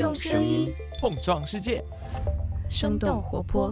[0.00, 1.84] 用声音碰撞世界，
[2.70, 3.70] 生动活泼。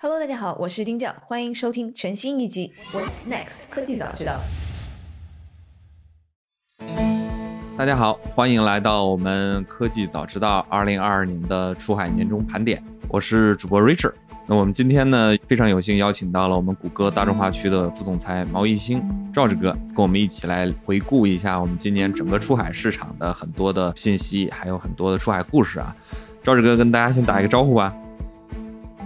[0.00, 4.40] Hello，大家好，我是丁教，欢迎收听全新一集《What's Next 科技早知道》。
[7.78, 14.14] 大家好，欢迎来到我们科技早知道二零二二年的出海年终盘点，我是主播 Richard。
[14.50, 19.00] 那我们今天呢，非常有幸邀请到了我们谷歌大中华区的副总裁毛一星
[19.32, 25.94] 赵志哥，跟我们一起来回顾一下我们今年整个出海市场的很多的信息，还有很多的出海故事啊。
[26.42, 27.94] 赵志哥跟大家先打一个招呼吧。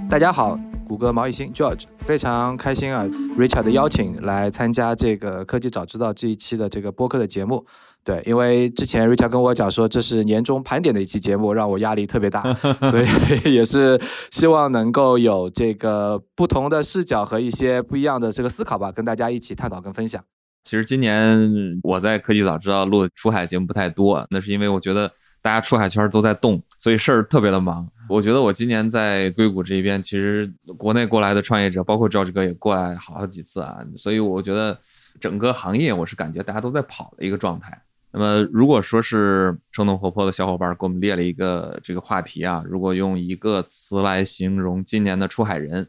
[0.08, 3.04] 大家好，谷歌毛一星 George，非常开心啊
[3.36, 7.66] ，Richard 的邀请来参加这个科技早知道这一期的这个播客的节目。
[8.04, 12.42] 对，因为之前 Richard 跟我讲说这是年终盘点的一期节目，让我压力特别大，
[12.90, 13.06] 所以
[13.50, 13.98] 也是
[14.30, 20.22] 希望能够有这个不同的视角和一些不一样的这个思考吧，跟大家一起探讨跟分享。
[20.64, 21.50] 其实今年
[21.82, 25.10] 我在科技早知道录的出海节目不太多，那是因为我觉得
[25.40, 27.88] 大家出海圈都在动，所以事儿特别的忙。
[28.10, 34.78] 我觉得我今年在硅谷这边，其实国内过来的创业者，包括赵志哥也过来好几次啊，所以我觉得
[35.18, 37.80] 整个行业我是感觉大家都在跑的一个状态。
[38.16, 45.84] 那么，如果说是生动活泼的小伙伴给我们列了一个这个话题啊，如果用一个词来形容今年的出海人，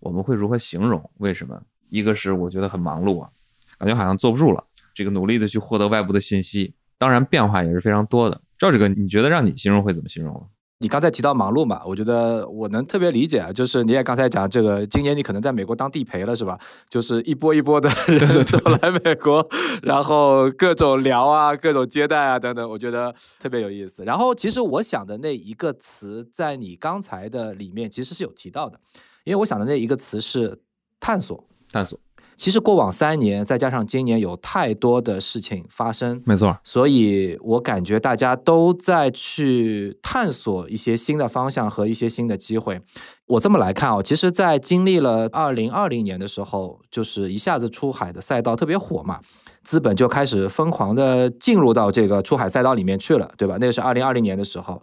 [0.00, 1.08] 我们会如何形容？
[1.18, 1.62] 为什么？
[1.88, 3.30] 一个是我觉得很忙碌啊，
[3.78, 8.40] 感觉好像坐不住了，这个努力的去获得外部的信息，当然变化也是非常多的。
[8.58, 10.44] 赵志哥，你觉得让你形容会怎么形容？
[10.82, 16.58] 你刚才提到忙碌嘛，我觉得我能特别理解啊，就是你也刚才讲这个，今年你可能在美国当地陪了是吧？
[16.88, 19.46] 就是一波一波的 人都来美国，
[19.82, 24.04] 然后各种聊啊，各种接待啊等等，我觉得特别有意思。
[24.04, 28.80] 然后其实我想的那一个词，在你刚才的里面其实是有提到的，
[29.24, 30.62] 因为我想的那一个词是
[30.98, 32.00] 探索，探索。
[32.40, 42.80] 其实过往三年，再加上今年有太多的事情发生，没错，所以我感觉大家都在去探索一些新的方向和一些新的机会。
[43.26, 49.20] 我这么来看啊，其实，在经历了二零二零年的时候，就是一下子出海的赛道特别火嘛，
[49.62, 53.58] 资本就开始疯狂的进入到这个出海赛道里面去了，对吧？
[53.60, 54.80] 那个是二零二零年的时候，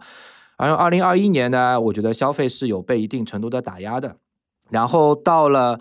[0.56, 4.14] 而二零二一年呢，我觉得消费是有被一定程度的打压的，
[4.70, 5.80] 然后到了。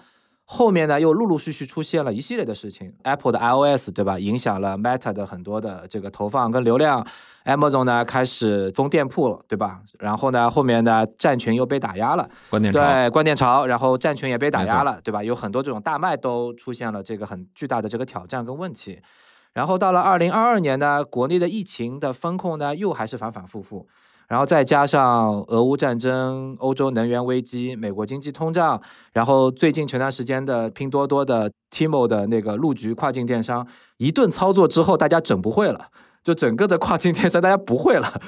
[0.49, 7.05] 后面呢，又陆陆续续出现了一系列的事情，Apple 的 iOS 对吧，影响了 Meta 的很多的这个投放跟流量
[7.43, 9.81] ，Amazon 呢开始封店铺了对吧？
[9.99, 15.21] 然后呢，后面呢站群又被打压了，关店潮，对，关店潮，然后站群也被打压了，对吧？
[15.21, 19.01] 有很多这种大卖都出现了这个很巨大的这个挑战跟问题，
[19.51, 23.85] 然后到了二零二二年呢，国内的疫情的风控呢又还是反反复复。
[24.27, 28.81] 然后再加上俄乌战争、欧洲能源危机、美国经济通胀，
[29.13, 33.65] 然后最近前段时间的拼多多的 Timo 的那个入局跨境电商
[33.97, 35.87] 一顿操作之后，大家整不会了，
[36.23, 38.21] 就整个的跨境电商大家不会了，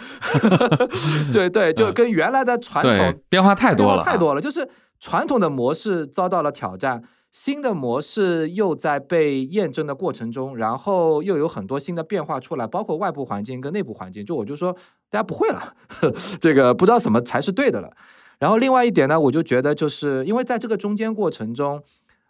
[1.34, 7.04] 对对，就跟原来的传统变化太多了，太多了，就是传统的模式遭到了挑战。
[7.32, 14.26] 新的模式又在被验证的过程中，然后又有很多新的变化出来，包括外部环境跟内部环境。
[14.26, 14.74] 就我就说，
[15.10, 15.76] 大家不会了，
[16.42, 17.92] 这个不知道怎么才是对的了。
[18.40, 21.84] 然后另外一点呢，我就觉得，就是因为在这个中间过程中，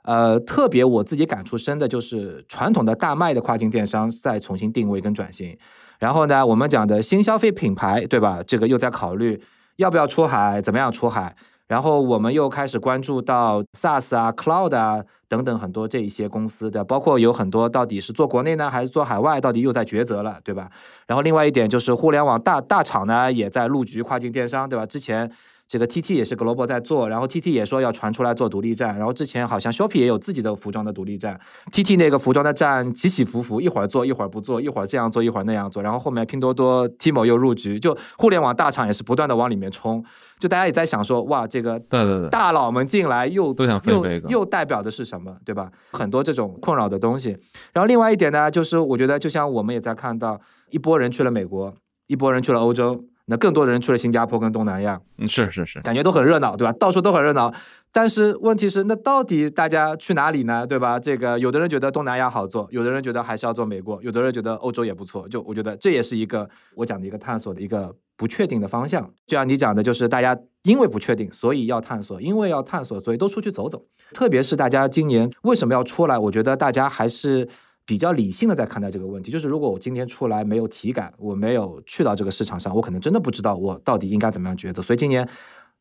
[0.04, 5.58] 呃，特别我自己感触深的就是传统的大卖的跨境电商在重新定位跟转型。
[6.00, 8.42] 然后呢，我们讲的新消费品牌，对吧？
[8.46, 9.42] 这个又在考虑
[9.78, 11.36] 要不要出海，怎么样出海。
[11.70, 20.70] 然后我们又开始关注到 SaaS 啊、Cloud 啊等等很多这一些公司的，包括有很多到底是做国内呢还是做海外，到底又在抉择了，对吧？
[21.08, 24.86] 然后另外一点就是互联网大大厂呢也在入局跨境电商，对吧？
[24.86, 25.32] 之前。
[25.70, 31.40] 这个 T T 也是 Global 在做，然后 T T 也说要传出来做独立站，然后之前好像 Shopee 也有自己的服装的独立站
[31.72, 40.04] ，T T 那个服装的站起起伏伏，一会儿做一会儿不做，一会儿这样做一会儿那样做，然后后面拼多多 Timo 又入局，就互联网大厂也是不断的往里面冲，
[40.40, 45.72] 就大家也在想说，哇，这个对对对，大佬们进来又都想又又代表的是什么，对吧？
[45.92, 47.38] 很多这种困扰的东西。
[47.74, 50.42] 然后另外一点呢，就是我觉得就像我们也在看到，
[50.72, 51.72] 一波人去了美国，
[52.08, 53.06] 一波人去了欧洲。
[53.30, 56.74] 那更多的人去了新加坡跟东南亚，嗯，是是是，感觉都很热闹，对吧？
[56.74, 57.54] 到处都很热闹。
[57.92, 60.66] 但是问题是，那到底大家去哪里呢？
[60.66, 61.00] 对吧？
[61.00, 65.28] 这个有的人觉得东南亚好做，有的人觉得还是要做美国，有的人觉得欧洲也不错。
[65.28, 69.04] 就我觉得这也是一个我讲的一个探索的一个不确定的方向。
[69.26, 73.84] 就像你讲的，就是大家因为不确定，所以要探索；因为要探索，所以都出去走走。
[74.14, 76.18] 特别是大家今年为什么要出来？
[76.18, 77.48] 我觉得大家还是。
[77.90, 84.80] 比较理性的在看待这个问题，就是如果我今天出来没有体感，我没有去到这个市场上，我可能真的不知道我到底应该怎么样抉择。
[84.80, 85.28] 所以今年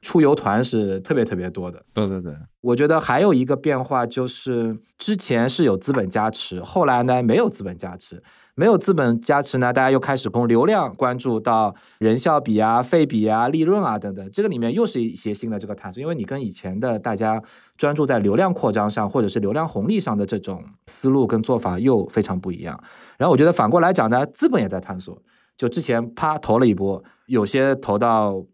[0.01, 1.83] 出游团是特别特别多的。
[1.93, 8.23] 对对对，我觉得还有一个变化就是，之前是有资本加持，后来呢没有资本加持。
[8.55, 17.41] 没有资本加持呢，大家又开始从流量关注到人效比啊、费比啊、利润啊等等，这个里面又是一些新的这个探索，因为你跟以前的大家
[17.77, 22.77] 专注在流量扩张上或者是流量红利上的这种思路跟做法又非常不一样。
[23.17, 25.17] 然后我觉得反过来讲呢，资本也在探索，
[25.57, 28.45] 就之前啪投了一波，有些投到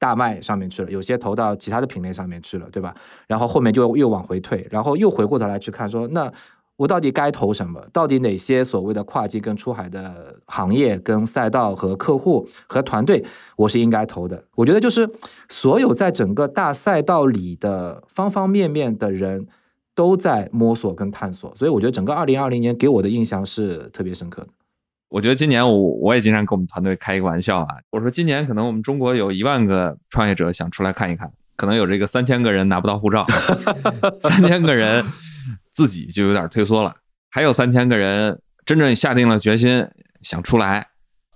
[0.00, 2.92] 大麦上面去了，有些投到其他的品类上面去了，对吧？
[3.28, 6.32] 然后后面就又往回退，然后又回过头来去看说，那
[6.76, 7.78] 我到底该投什么？
[7.92, 13.22] 到底哪些所谓的跨境跟出海的行业、跟赛道和客户和团队，
[13.56, 14.42] 我是应该投的？
[14.54, 15.06] 我觉得就是
[15.50, 19.46] 所有在整个大赛道里的方方面面的人
[19.94, 24.48] 都在摸索跟探索，所以我觉得整个二零二零年给我的印象是特别深刻的。
[25.10, 33.20] 我觉得今年我我也经常跟我们团队开一个玩笑啊，我说今年可能我们中国有一万个创业者想出来看一看，可能有这个三千个人拿不到护照，
[34.22, 35.04] 三千个人
[35.72, 36.94] 自己就有点退缩了，
[37.28, 39.86] 还有三千个人真正下定了决心
[40.22, 40.86] 想出来。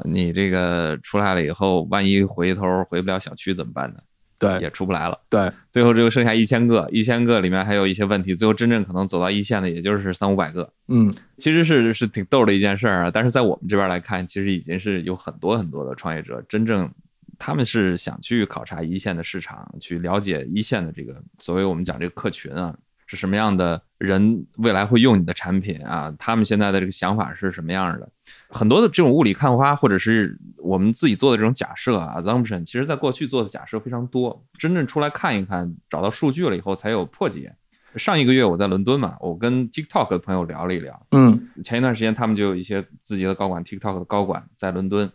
[0.05, 3.97] 你这个出来了以后，万一回头回不了小区怎么办呢？
[4.39, 5.19] 对也出不来了。
[5.29, 10.71] 对，最后只有剩下一千个，一千个里面还有一些问题，最后真正可能走到一线的也就是三五百个。
[10.89, 16.91] 嗯，其实是是挺逗的一件事儿啊，但是在我们这边来看，其实已经是有很多很多的创业者，真正
[17.39, 22.77] 他们是想去考察一线的市场，去了解一线的这个所谓我们讲这个客群啊，
[23.07, 28.09] 是什么样的人，未来会用你的产品啊，他们现在的这个想法是什么样的。
[28.55, 37.53] 很多的这种雾里看花，或者是我们自己做的这种假设啊 assumption，其实在过去做的假设非常多，真正出来看一看，找到数据了以后才有破解。
[37.97, 45.11] 上一个月我在伦敦嘛，我跟 TikTok 的朋友聊了一聊，嗯前一段时间他们就有一些自己的高管，TikTok 的高管在伦敦，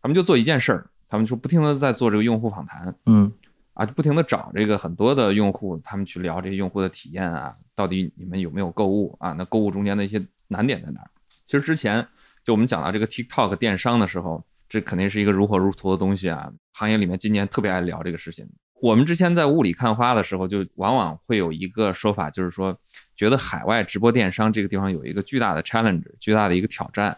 [0.00, 3.32] 他们就做一件事儿，他们就不停的在做这个用户访谈嗯
[3.74, 9.32] 啊，就不停的找这个很多的用户，他们去聊这些用户的体验啊，到底你们有没有购物啊？
[9.32, 11.10] 那购物中间的一些难点在哪儿？
[11.46, 12.06] 其实之前
[12.44, 18.48] 就我们讲到这个 TikTok 电商的时候，这肯定是一个如火如荼的东西啊，行业里面今年特别爱聊这个事情。
[18.80, 22.76] 我们之前在雾里看花的时候，就往往会有一个说法，就是说，
[23.14, 27.16] 觉得海外直播电商这个地方有一个巨大的 challenge，巨大的一个挑战，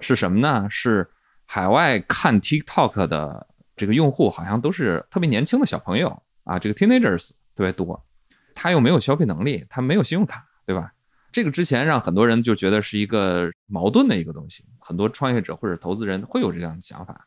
[0.00, 0.66] 是什么呢？
[0.70, 1.06] 是
[1.44, 3.46] 海外看 TikTok 的
[3.76, 8.02] 这个用户好像都是特别年轻的小朋友啊，这个 teenagers 特别多，
[8.54, 10.93] 他又没有消费能力，他没有信用卡，对吧？
[11.34, 17.26] 这个之前让很多人就觉得是一个矛盾的一个东西，很多创业者或者投资人会有这样的想法。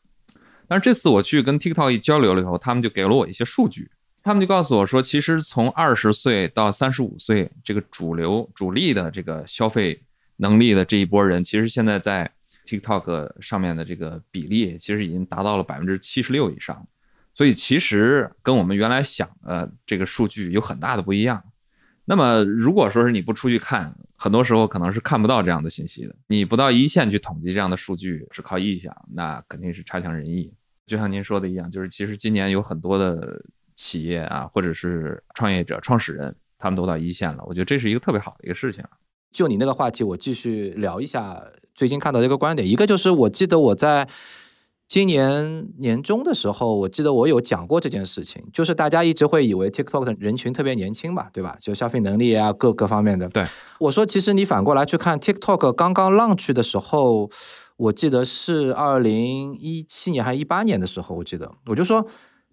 [0.66, 3.92] 但是这次我去跟 TikTok 一交流了以后，他们就给了我一些数据，
[4.24, 10.02] 他们就告诉我说，其实从二十岁到三十五岁这个主流主力的这个消费
[10.38, 12.32] 能力的这一波人，其实现在在
[12.66, 16.88] TikTok 上面的这个比例，其实已经达到了百分之七十六以上。
[17.34, 21.44] 所以其实跟我们原来想的这个数据有很大的不一样。
[22.10, 26.16] 那么如果说是你不出去看，很多时候可能是看不到这样的信息的。
[26.28, 30.54] 你不到一线去统计这样的数据，只靠臆想，那肯定是差强人意。
[30.86, 33.44] 就像您说的一样，就是其实今年有很多的
[33.76, 37.44] 企业啊，或者是创业者、创始人，他们都到一线了。
[37.46, 38.82] 我觉得这是一个特别好的一个事情。
[39.34, 41.44] 就你那个话题，我继续聊一下
[41.76, 42.66] 最近看到的一个观点。
[42.66, 44.08] 一个就是我记得我在
[44.88, 51.58] 今年年中的时候，我记得我有讲过这件事情，就是大家一直会以为 TikTok 的人群特别年轻吧，对吧？
[51.60, 53.28] 就消费能力啊，各各方面的。
[53.30, 53.46] 对，
[53.80, 57.30] 我说其实你反过来去看 TikTok 刚刚 launch 的时候，
[57.76, 62.08] 我记得是二零一七年还是一八年的时候，我记得我就说。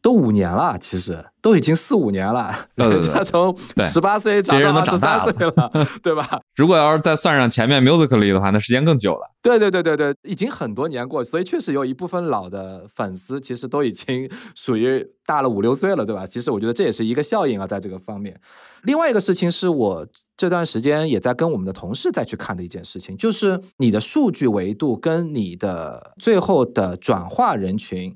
[0.05, 5.71] 都五年了，其实都已经四五年了，对对对 人家从十八岁长到二十三岁了，
[6.05, 6.43] 对吧？
[6.57, 9.31] 如果要是再算上前面 Musically 的话，那时间更久了。
[9.41, 16.27] 对对对对对，已经很多年过，所以确实有一部分老的粉丝其实都已经属于大了五六岁了，对吧？
[16.27, 18.39] 其实我觉得这也是一个效应啊，在这个方面。
[18.83, 28.15] 另外一个事情是我这段时间也在跟我们的同事再去看的一件事情，就是你的数据维度跟你的最后的转化人群。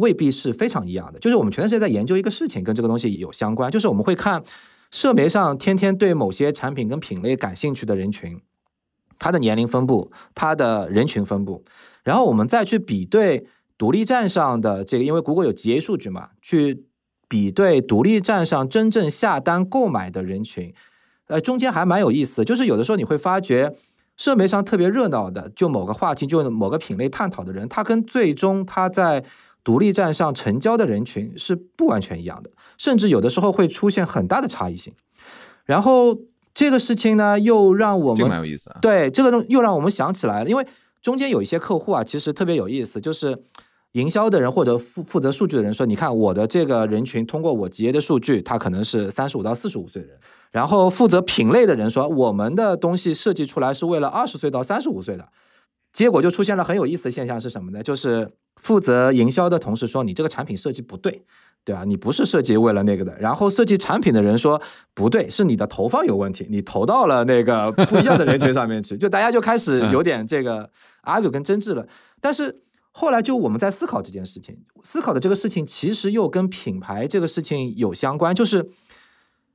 [0.00, 4.42] 未必是非常一样的，就是我们前段时间在研究一个事情，跟这个东西有相关，就是我们会看
[4.90, 8.40] 社媒上天天对某些产品跟品类感兴趣的人群，
[9.18, 11.62] 他的年龄分布，他的人群分布，
[12.02, 13.46] 然后我们再去比对
[13.78, 16.86] 独立站上的这个，因为谷歌有 GA 数据嘛，去
[17.28, 20.74] 比对独立站上真正下单购买的人群，
[21.28, 23.74] 呃，中间还蛮有意思，就是有的时候你会发觉。
[24.16, 29.24] 社媒上特别热闹的，就某个话题，就某个品类探讨的人，他跟最终他在
[29.62, 34.92] 独立站上成交的人群是不完全一样的，甚至有的时候会出现很大的差异性。
[35.64, 36.16] 然后
[36.54, 38.78] 这个事情呢，又让我这个们蛮有意思啊。
[38.80, 40.66] 对这个东又让我们想起来了，因为
[41.02, 43.38] 中间有一些客户啊，其实特别有意思，就是
[43.92, 50.18] 营销的人或者负负责数据的人说，你看我的这个人群通过我企业的数据，他可能是三十五到四十五岁的人。
[50.50, 55.28] 然后负责品类的人说，我们的东西设计出来是为了二十岁到三十五岁的。
[55.92, 57.82] 结果就出现了很有意思的现象是什么呢？
[57.82, 61.22] 就是负责营销的同事说，你这个产品设计不对。
[61.62, 63.14] 对啊，你不是设计为了那个的。
[63.18, 64.58] 然后设计产品的人说
[64.94, 68.96] 不对，是你的投放有问题，你投到了那个不一样的人群上面去。
[68.96, 70.70] 就大家就开始有点这个
[71.04, 71.86] argue 跟争执了。
[72.18, 78.70] 但是后来就我们在思考这件事情，思考的这个事情其实又跟品牌这个事情有相关，就是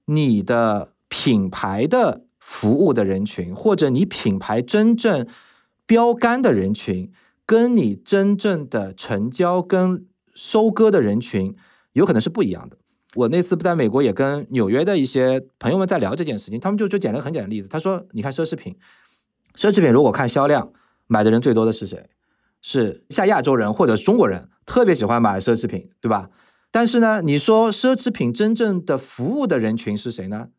[0.05, 5.25] 你的品牌的服务的人群，或者你品牌真正
[5.85, 7.11] 标杆的人群，
[7.45, 11.55] 跟你真正的成交跟收割的人群。
[11.93, 12.77] 有可能是不一样的。
[13.15, 17.69] 我那次不在美国，也跟纽约的一些朋友们在聊这件事情，他们就就讲了个很简单的例子。
[17.69, 18.75] 他说：“你看奢侈品，
[19.55, 20.73] 奢侈品如果看销量，
[21.07, 22.09] 买的人最多的是谁？
[22.61, 26.29] 是像亚洲人或者中国人，特别喜欢买奢侈品，对吧？
[26.69, 30.49] 但是呢，你说奢侈品真正的服务的人群是谁呢？”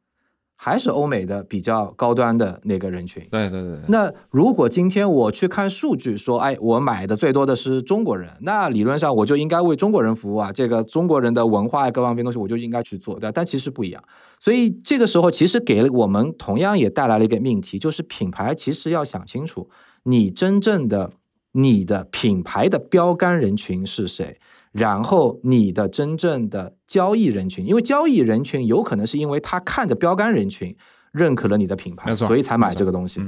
[0.57, 3.27] 还是欧美的比较高端的那个人群。
[3.31, 3.81] 对对对。
[3.89, 10.51] 那如果今天我去看数据，说，哎，我买的最多的是中国人，那理论上我就应该为中国人服务啊。
[10.51, 14.03] 这个中国人的文化各方面东西，我就应该去做，对但其实不一样。
[14.41, 19.69] 所以这个时候，其实给了我们同样也带来了一个命题，就是品牌其实要想清楚，
[20.05, 21.13] 你真正的
[21.57, 24.39] 你的品牌的标杆人群是谁。
[24.73, 30.77] 然后你的真正的交易人群，因为交易人群有可能是因为他看着标杆人群
[31.13, 33.23] 认可了你的品牌，所以才买这个东西。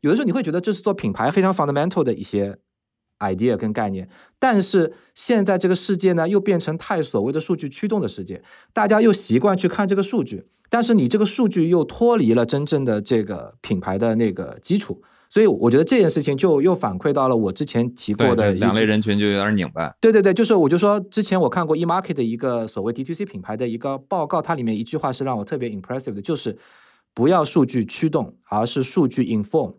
[0.00, 2.56] 有的时候你会觉得这是做品牌非常 fundamental 的一些
[3.18, 15.02] idea 跟概念，但是现在这个世界呢又变成太所谓的数据驱动的世界，大家又习惯去看这个数据，但是你这个数据又脱离了真正的这个品牌的那个基础。
[15.28, 19.92] 所以我觉得这件事情就又反馈到了我之前提过的两类人群就有点拧巴。
[20.00, 26.56] 对对对，就是我就说之前我看过 eMarket 的一个所谓 DTC 品牌的一个报告，它里面一句话是让我特别 impressive 的，就是
[27.12, 29.74] 不要数据驱动，而是数据 inform。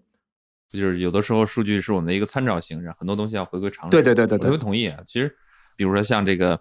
[0.72, 3.92] 就是有的时候数据是我们的一个参照形式，很多东西要回归常识。
[3.92, 4.88] 对对对对对，我同意。
[4.88, 5.34] 啊其实
[5.76, 6.60] 比如说像这个。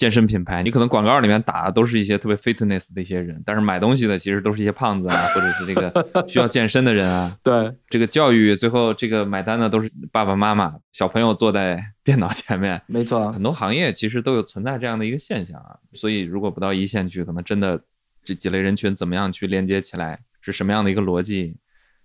[0.00, 7.36] 健身品牌，你可能广告里面打的都是一些特别 fitness 的一些人，但是买东西的其实都是一些胖子啊， 或者是这个需要健身的人啊。
[7.42, 12.80] 对，这个教育最后这个买单的都是爸爸妈妈，小朋友坐在电脑前面。
[12.86, 15.76] 没错，很多行业其实都有存在这样的一个现象啊。
[15.92, 17.78] 所以如果不到一线去，可能真的
[18.24, 21.54] 这几类人群怎么样去连接起来，是什么样的一个逻辑，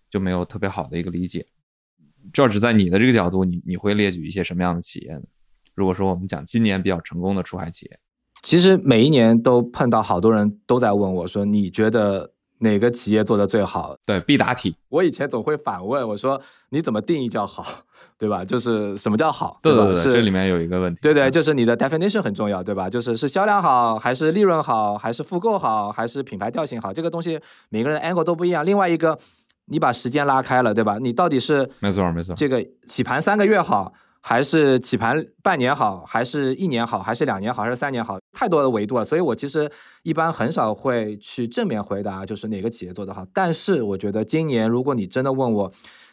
[0.10, 1.46] 就没有特别好的一个理解。
[2.34, 5.22] 这要只在你的这个角度，你你会列举一些什么样的企业呢？
[5.76, 8.00] 如果说我们讲今年比较成功的出海企业，
[8.42, 14.76] 其实每一年都碰到好多人都在问我说：“你觉得哪个企业做的最好？”对，必答题。
[14.90, 17.66] 我以前总会反问我说：“你怎么定义叫好？
[18.18, 18.46] 对吧？
[18.46, 19.60] 就是什么叫好？
[19.62, 21.00] 对对对这里面有一个问题。
[21.02, 22.90] 对对，就是你的 definition 很重要，对吧？
[22.90, 26.94] 就是是销量好，还是利润好，还是复购好，还是品牌调性好？
[26.94, 27.40] 这个东西
[27.70, 28.66] 每个人 angle 都不一样。
[28.66, 29.18] 另外一个，
[29.66, 30.98] 你把时间拉开了，对吧？
[31.02, 33.92] 你到底是没错没错，这个洗盘三个月好。
[34.28, 38.18] 还是起盘半年好，还是一年好，还是两年好，还是三年好？
[38.32, 43.24] 太多的维度了，所以我其实一般很少会去正面回答，就是哪个企业做得好。
[43.32, 45.72] 但是我觉得今年，如果你真的问我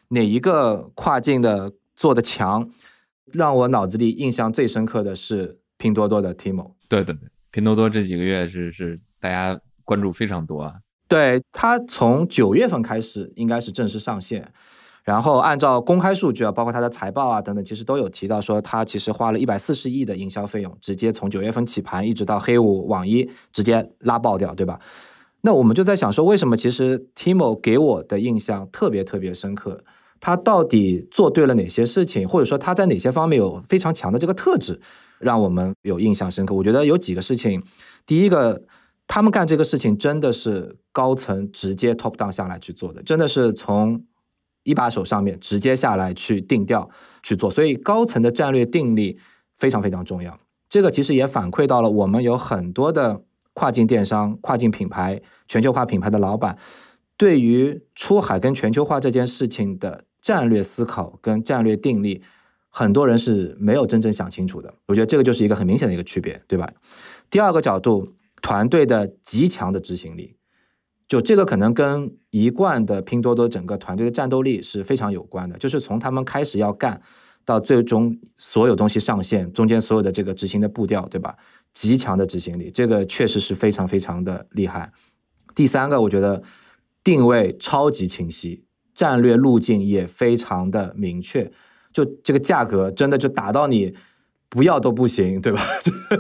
[0.09, 2.69] 哪一个跨境的做的强，
[3.33, 6.75] 让我脑子里印象最深刻的是拼多多的 Timo。
[6.91, 10.75] 对对对，拼多多这几个月是是大家关注非常多啊。
[11.09, 14.53] 对它从九月份开始应该是正式上线。
[15.05, 24.79] 然后按照公开数据啊，包括它的财报啊等等，其实都有提到说，它其实花了一百四十亿的营销费用，直接从九月份起盘，一直到黑五网一直接拉爆掉，对吧？
[25.41, 29.83] 那我们就在想说，为什么其实 Timo 给我的印象特别特别深刻？
[30.21, 34.81] 他到底做对了哪些事情，或者说他在哪些方面有非常强的这个特质，
[35.19, 36.55] 让我们有印象深刻？
[36.55, 37.61] 我觉得有几个事情，
[38.07, 38.63] 第一个，
[39.09, 44.05] 他们干这个事情真的是高层直接 top down 下来去做的，真的是从。
[44.65, 46.89] 一把手上面直接下来去定调
[47.23, 49.19] 去做，所以高层的战略定力
[49.55, 50.39] 非常非常重要。
[50.69, 56.57] 这个其实也反馈到了我们有很多的跨境电商、跨境品牌、全球化品牌的老板，
[57.17, 62.23] 对于出海跟全球化这件事情的战略思考跟战略定力，
[62.71, 64.73] 很多人是没有真正想清楚的。
[64.87, 66.73] 我觉得这个就是一个很明显的一个区别，对吧？
[67.29, 70.37] 第二个角度，团队的极强的执行力。
[71.13, 76.99] 就这个可能跟一贯的拼多多整个团队的战斗力是非常有关的，就是从他们开始要干
[77.45, 81.37] 到最终所有东西上线，中间所有的这个执行的步调，对吧？
[81.75, 84.91] 极强的执行力，这个确实是非常非常的厉害。
[85.55, 86.43] 第三个，我觉得
[87.05, 88.65] 定位超级清晰，
[88.95, 91.53] 战略路径也非常的明确，
[91.93, 93.95] 就这个价格真的就打到你
[94.49, 95.63] 不要都不行，对吧？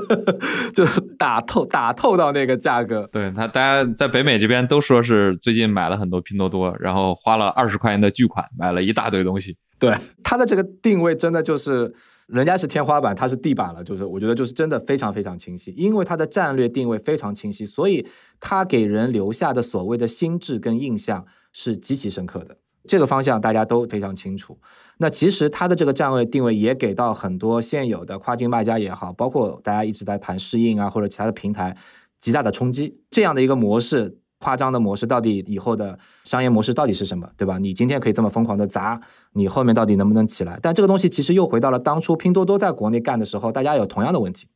[0.74, 0.84] 就
[1.22, 3.08] 打透打透到那个价格。
[3.12, 9.56] 对他，大家在北美这边都说是最近买了很多拼多多，然后花了二十块钱的巨款买了一大堆东西。
[9.78, 11.94] 对它的这个定位真的就是
[12.26, 18.04] 人家是天花板，它是地板了，就是我觉得就是真的非常非常清晰，因为它的战略定位非常清晰，所以
[18.40, 22.56] 它给人留下的所谓的心智跟印象是极其深刻的。
[22.88, 24.58] 这个方向大家都非常清楚。
[24.98, 31.76] 那其实它的这个站位定位也给到很多现有的跨境卖家也好，包括大家一直在谈适应啊或者其他的平台
[32.20, 33.00] 极大的冲击。
[33.10, 37.58] 这样的一个模式，夸张的模式，到底以后的商业模式到底是什么，对吧？
[37.58, 39.00] 你今天可以这么疯狂的砸，
[39.32, 40.58] 你后面到底能不能起来？
[40.62, 44.46] 但这个东西其实又回到了当初拼多多在国内干的时候，大家有同样的问题。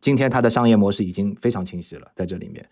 [0.00, 2.68] 今天它的商业模式已经非常清晰了，在这里面。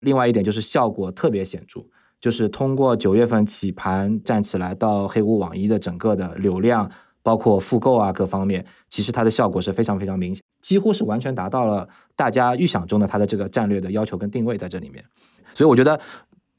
[0.00, 1.80] 另外一点就是效果特别显著。
[2.22, 6.88] 就是通过九月份起盘站起来到黑五网一的整个的流量，
[7.20, 15.04] 包括复购啊各方面，其实它的效果是非常非常明显，几乎是完全达到了大家预想中的它的这个战略的要求跟定位在这里面。
[15.52, 16.00] 所以我觉得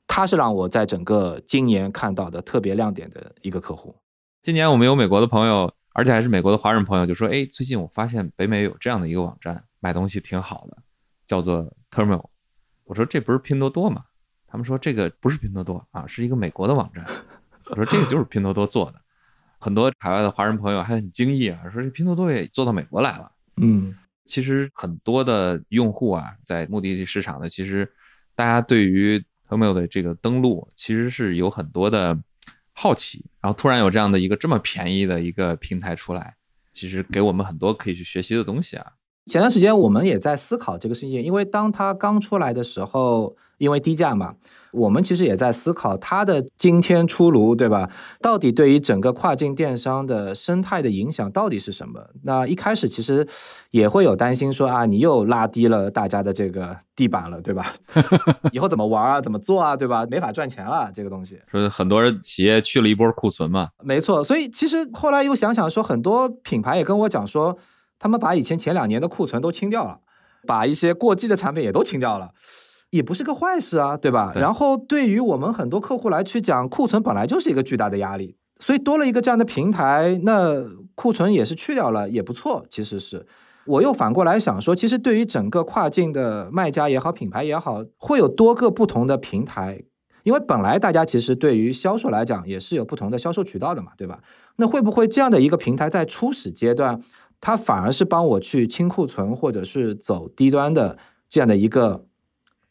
[0.05, 3.95] 它是让我在整个今年看到的特别亮点的一个客户。
[4.41, 10.77] 今年我们有美国的朋友，而且还是美国的华人朋友，就说：“哎，最近我发现北美有这样的一个网站，买东西挺好的，
[11.25, 12.25] 叫做 Terminal。”
[12.83, 14.03] 我说：“这不是拼多多吗？”
[14.53, 17.03] 他们说这个不是拼多多啊，是一个美国的网站。
[17.71, 19.01] 我说这个就是拼多多做的。
[19.59, 23.31] 很多海外的华人朋友还很惊异啊，说这拼多多也做到美国来了。
[23.57, 27.91] 嗯，其实很多的用户啊，在目的地市场的，其实
[28.35, 32.15] 大家对于 e i l 的这个登录，其实是有很多的
[32.73, 33.25] 好奇。
[33.41, 36.35] 然后突然有这样的一个这么便宜的一个平台出来，
[36.71, 38.91] 其实给我们很多可以去学习的东西啊。
[39.27, 43.35] 前段时间我们也在思考这个事情，因为当它刚出来的时候。
[43.59, 44.33] 因为低价嘛，
[44.71, 47.89] 我们其实也在思考它的今天出炉，对吧？
[48.19, 52.09] 到底对于整个跨境电商的生态的影响到底是什么？
[52.23, 53.25] 那一开始其实
[53.71, 57.73] 也会有担心，说啊，你又拉低了大家的这个地板了，对吧？
[58.51, 59.21] 以后怎么玩啊？
[59.21, 59.77] 怎么做啊？
[59.77, 60.05] 对吧？
[60.09, 61.39] 没法赚钱了，这个东西。
[61.49, 63.69] 说很多人企业去了一波库存嘛。
[63.81, 67.57] 没错，所以其实后来又想想说，很多品牌也跟我讲说，
[68.03, 70.01] 他们把以前前两年的库存都清掉了，
[70.45, 72.31] 把一些过季的产品也都清掉了。
[72.89, 74.33] 也不是个坏事啊，对吧？
[74.35, 80.61] 然后对于我们很多客户来去讲，库存本来就是一个巨大的压力，所以多了一个这样的平台，那
[80.95, 82.65] 库存也是去掉了，也不错。
[82.69, 83.25] 其实是，
[83.67, 89.81] 我又反过来想说，其实对于整个跨境的卖家也好，品牌也好，会有多个不同的平台，
[90.23, 94.19] 因为本来大家其实对于销售来讲也是有不同的销售渠道的嘛，对吧？
[94.57, 97.01] 那会不会这样的一个平台在初始阶段，
[97.43, 102.05] 它反而是帮我去清库存，或者是走低端的这样的一个？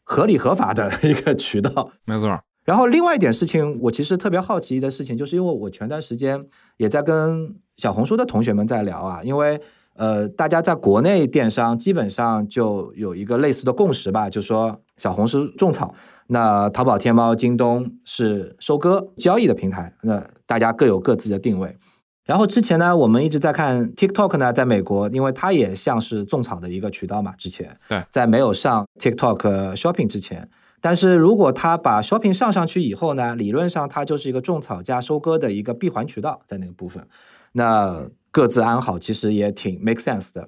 [0.05, 2.37] 合理合法的 一个渠道，没错。
[2.65, 9.57] 然后另外一点事情，我其实特别好奇的事情，就是因为我前段时间也在跟小红书的同学们在聊啊，因为
[9.95, 15.95] 呃，大家在国内电商基本上就有一个类似的共识吧，就说小红书种草，
[16.27, 21.73] 那淘宝、天猫、京东是收割交易的平台，那大家各有各自的定位。
[22.25, 27.33] 然后之前呢，我们一直在看 TikTok 呢，在美国，因为它也像是种草的一个渠道嘛。
[27.37, 37.05] 之前对，在没有上 TikTok Shopping 之前，但是如果它把 Shopping 上上去以后呢，理论上它就是一个种草加收割的一个闭环渠道，在那个部分，
[37.51, 40.47] 那各自安好，其实也挺 make sense 的。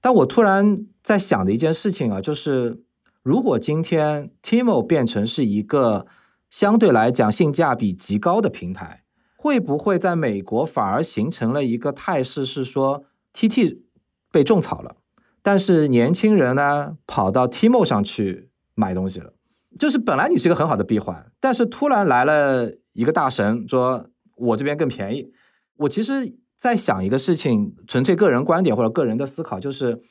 [0.00, 2.82] 但我突然在想的一件事情啊，就是
[3.24, 6.06] 如果今天 Timo 变成是一个
[6.50, 9.02] 相对来讲性价比极高的平台。
[9.42, 13.82] 会不会在美国反而形成了一个态势，是说 T T
[14.30, 14.96] 被种草了，
[15.40, 19.32] 但是年轻人呢跑到 Timo 上去买东西了，
[19.78, 25.32] 就是本来你是一个很好的闭环，但是突然来了一个大神，说我这边更便宜。
[25.78, 30.02] 我其实在想一个事情，纯粹个人观点或者个人的思考，就是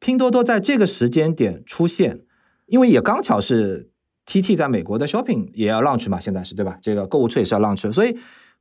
[0.00, 2.22] 拼多多在这个时间点出现，
[2.64, 3.90] 因为也刚巧是
[4.24, 6.78] T T 在美国的 shopping 也要 launch 嘛，现在是对吧？
[6.80, 8.16] 这个购物车也是要 launch，所以。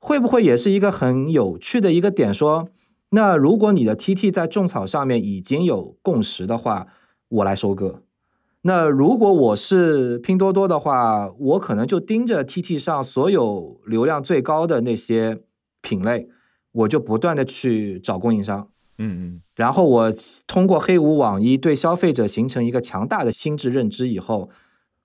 [0.06, 2.34] 会不会也是一个很有趣的一个点？
[2.34, 2.68] 说，
[3.12, 6.88] 那如果你的 TT 在种草上面已经有共识的话，
[7.30, 8.02] 我来收割。
[8.64, 15.40] 那如果我是拼多多的话，我可能就盯着 TT 上所有流量最高的那些
[15.82, 16.28] 品类，
[16.74, 18.68] 我就不断的去找供应商。
[18.98, 19.42] 嗯嗯。
[19.56, 20.14] 然后我
[20.46, 24.50] 通过黑五网一对消费者形成一个强大的心智认知以后，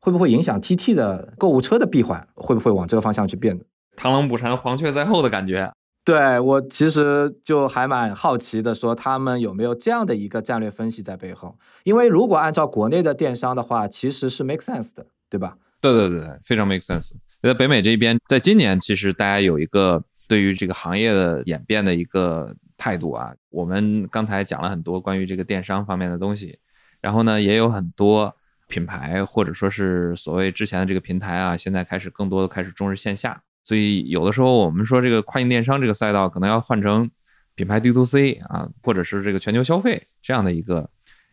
[0.00, 2.26] 会不会影响 TT 的购物车的闭环？
[2.34, 3.61] 会不会往这个方向去变？
[3.98, 5.72] 螳螂捕蝉，黄雀在后的感觉。
[6.04, 11.58] 对我其实就还蛮好奇的，说他们有没有这样的一个战略分析在背后？
[11.82, 15.58] 因为如果按照国内的电商的话，其实是 make sense 的，对吧？
[15.80, 17.12] 对对对，非常 make sense。
[17.42, 23.34] 在北美这边，在今年其实大家有一个对于这个行业的演变的一个态度啊。
[23.50, 26.58] 我们刚才讲了很多关于这个电商方面的东西，
[27.02, 28.34] 然后呢，也有很多
[28.66, 33.42] 品牌或者说是所谓之前的这个平台啊，现在开始更多的开始重视线下。
[33.68, 37.11] 所以有的时候我们说这个跨境电商这个赛道可能要换成
[37.54, 40.88] 品牌 D to C 啊，或者是这个全球消费这样的一个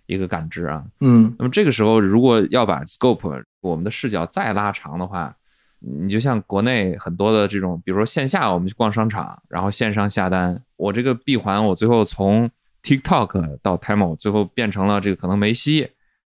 [0.06, 0.84] 一个感知啊。
[1.00, 5.34] 嗯，那么这个时候如果要把 scope 我们的视角再拉长的话，
[5.80, 12.52] 你就像国内很多的这种，比如说线下我们去逛商场，然后线上下单，我这个闭环我最后从
[12.84, 15.88] TikTok 到 Temu，最后变成了这个可能梅西，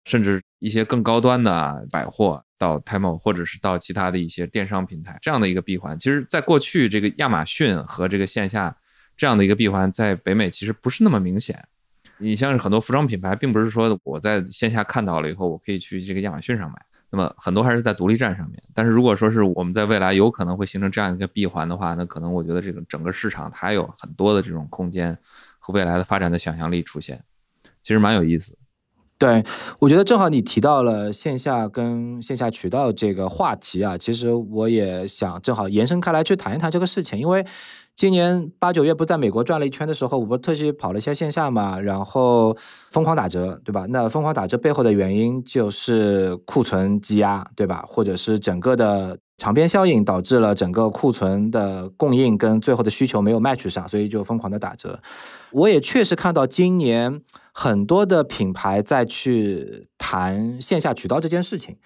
[0.04, 5.98] 甚至一些更高端的百货到 Temu，或者是到其他的一些电商平台这样的一个闭环。
[5.98, 8.76] 其实，在过去这个亚马逊和这个线下
[9.16, 11.62] 这样的一个闭环，在北美其实不是那么明显。
[12.18, 16.76] 你像是很多服装品牌，并不是说我在线下看到了以后，我可以去这个亚马逊上买。
[17.12, 25.18] 那么很多还是在独立站上面，但是如果说是我们在未来有可能会形成这样一个闭环的话，那可能我觉得这个整个市场它有很多的这种空间
[25.58, 27.20] 和未来的发展的想象力出现，
[27.82, 28.56] 其实蛮有意思。
[29.20, 29.44] 对，
[29.78, 37.46] 我觉得正好你提到了线下跟线下渠道这个话题啊，其实我也想正好延伸开来去谈一谈这个事情，因为。
[37.96, 42.56] 今年八九月不在美国转了一圈的时候，我不特意跑了一下线下嘛，然后
[42.90, 43.84] 疯狂打折，对吧？
[43.90, 47.84] 那疯狂打折背后的原因就是库存积压，对吧？
[47.86, 55.00] 或者是整个的长边效应导致了整个库存的供应跟最后的需求没有 match 上，所以就疯狂的打折。
[55.50, 57.22] 我也确实看到今年
[57.54, 61.78] 很多的品牌在去谈线下渠道这件事情，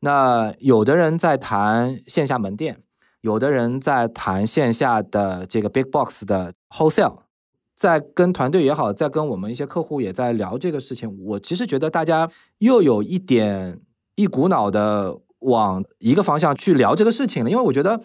[0.00, 2.78] 那有的人在谈线下门店。
[3.20, 7.20] 有的人在谈线下的这个 big box 的 wholesale，
[7.74, 11.10] 在跟团队也好，在跟我们一些客户也在聊这个事情。
[11.24, 13.80] 我其实觉得大家又有一点
[14.16, 18.00] 一股脑的往一个方向去聊这个事情了，因为我觉得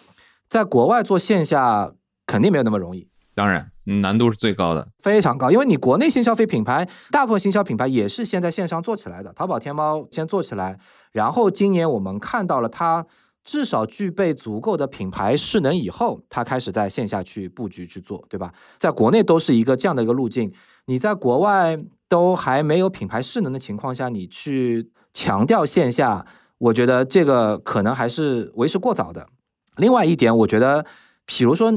[0.48, 1.92] 在国外做线下
[2.26, 3.72] 肯定没有那么容易，当然
[4.02, 5.52] 难度是最高的，非常高。
[5.52, 10.80] 因为你国内新消费品牌，大部分新消品牌也是先在线上做起来的，淘宝、天猫先做起来，
[11.12, 13.06] 然后今年我们看到了它。
[13.42, 18.54] 至少具备足够的品牌势能以后，它开始在线下去布局去做，对吧？
[18.78, 20.52] 在国内都是一个这样的一个路径。
[20.86, 26.28] 你在国外都还没有品牌势能的情况下，你去强调线下，
[26.60, 29.28] 我觉得这个可能还是为时过早的。
[29.78, 30.86] 另外一点，我觉得，
[31.26, 31.74] 比如说。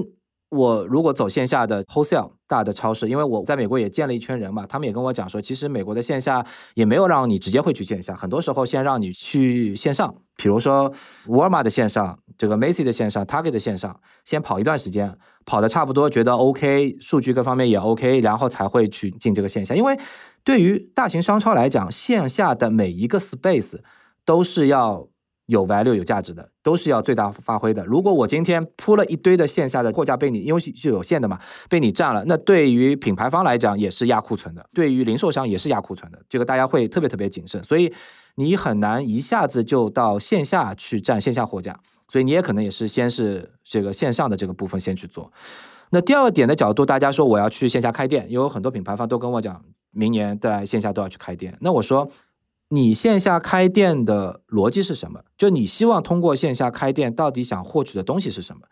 [0.52, 10.92] 我如果走线下的 wholesale 大的超市，因为我在美国也见了一圈人嘛，他们也跟我讲说，其实美国的线下也没有让你直接会去线下，很多时候先让你去线上，比如说
[11.28, 15.16] 沃尔玛的线上，这个 Macy 的线上，Target 的线上，先跑一段时间，
[15.46, 19.74] 跑的差不多，觉得 OK，数据各方面也 OK，然后才会去进这个线下。
[19.74, 19.98] 因为
[20.44, 23.78] 对于大型商超来讲，线下的每一个 space
[24.24, 25.08] 都是要。
[25.46, 27.84] 有 value 有价值的，都是要最大发挥的。
[27.84, 36.18] 如果我今天铺了一堆的线下的货架被你，因为是有限的嘛，被你占了，那对于品牌方来讲也是压库存的，对于零售商也是压库存的。
[36.28, 37.92] 这个大家会特别特别谨慎，所以
[38.36, 45.30] 你很难一下子就到线下去占线下货架，所以你也可能也是先是这个线上的这个部分先去做。
[45.90, 51.54] 那第二点的角度，大家说我要去线下开店，有很多品牌方都跟我讲，明年在线下都要去开店。
[51.60, 52.08] 那我说。
[52.74, 55.20] 你线下开店的逻辑是什么？
[55.36, 58.62] 就你希望通过线下开店，到底想获取的东西是什么？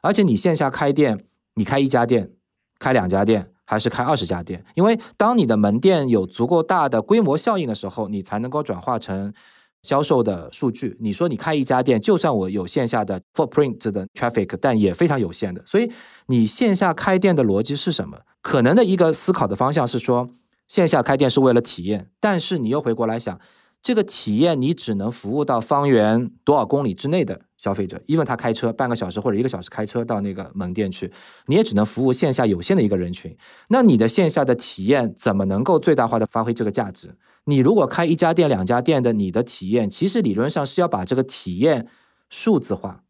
[0.00, 2.30] 而且你线下开店，你开一家店、
[2.78, 4.64] 开两家店，还是开二十家店？
[4.76, 9.34] 因为当你的门店有足够大的规模效应的时候，你才能够转化成
[9.82, 10.96] 销售的数据。
[11.00, 15.60] 你说你开一家店，就算我有线下的 footprint 的 traffic，但也非常有限的。
[15.66, 15.90] 所以
[16.26, 18.20] 你线下开店的逻辑是什么？
[18.40, 20.30] 可能的一个思考的方向是说。
[20.68, 23.40] 线下开店是为了体验，但是你又回过来想，
[23.80, 31.10] 这个体验你只能服务到方圆多少公里之内的消费者，因为他开车半个小时或者一个小时开车到那个门店去，
[31.46, 33.34] 你也只能服务线下有限的一个人群。
[33.70, 37.16] 那你的线下的体验怎么能够最大化的发挥这个价值？
[37.44, 41.88] 你如果开一家店、两家店的，你的体验其实理论上是要把这个体验
[42.28, 43.04] 数字化，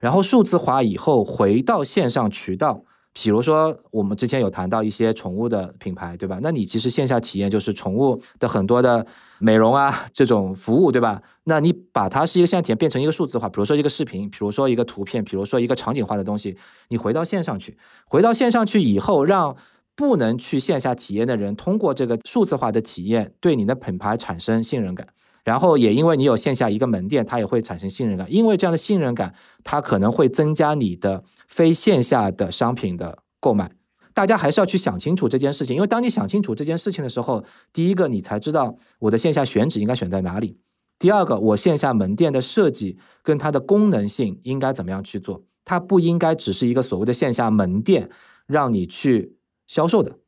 [0.00, 2.84] 然后数字化以后回到线上渠道。
[3.14, 6.38] 比如说，我们之前有谈到一些宠物的品牌，对吧？
[6.42, 9.06] 那你其实线下体验就是宠物的很多的
[9.38, 11.22] 美容啊 这种服务，对吧？
[11.44, 16.56] 那你把它是一个线下体验变成一个数字化，比如说一个视频，比如说一个图片，比如说一个场景化的东西，
[16.88, 19.56] 你回到线上去，回到线上去以后，让
[19.94, 25.06] 不能去线下体验的人通过这个数字化的体验，对你的品牌产生信任感。
[25.44, 28.26] 然后也因为你有线下一个门店，它也会产生信任感。
[28.32, 33.70] 因为这样的信任感，它可能会增加你的非线下的商品的购买。
[34.14, 40.56] 大家还是要去想清楚这件事情，因为当你想清楚这件事情的时候，第一个你才知道我的线下选址应该选在哪里；
[40.98, 48.08] 第二个，我线下门店的设计跟它的功能性应该怎么样去做；它不应该只是一个所谓的线下门店，
[48.46, 50.18] 让你去销售的，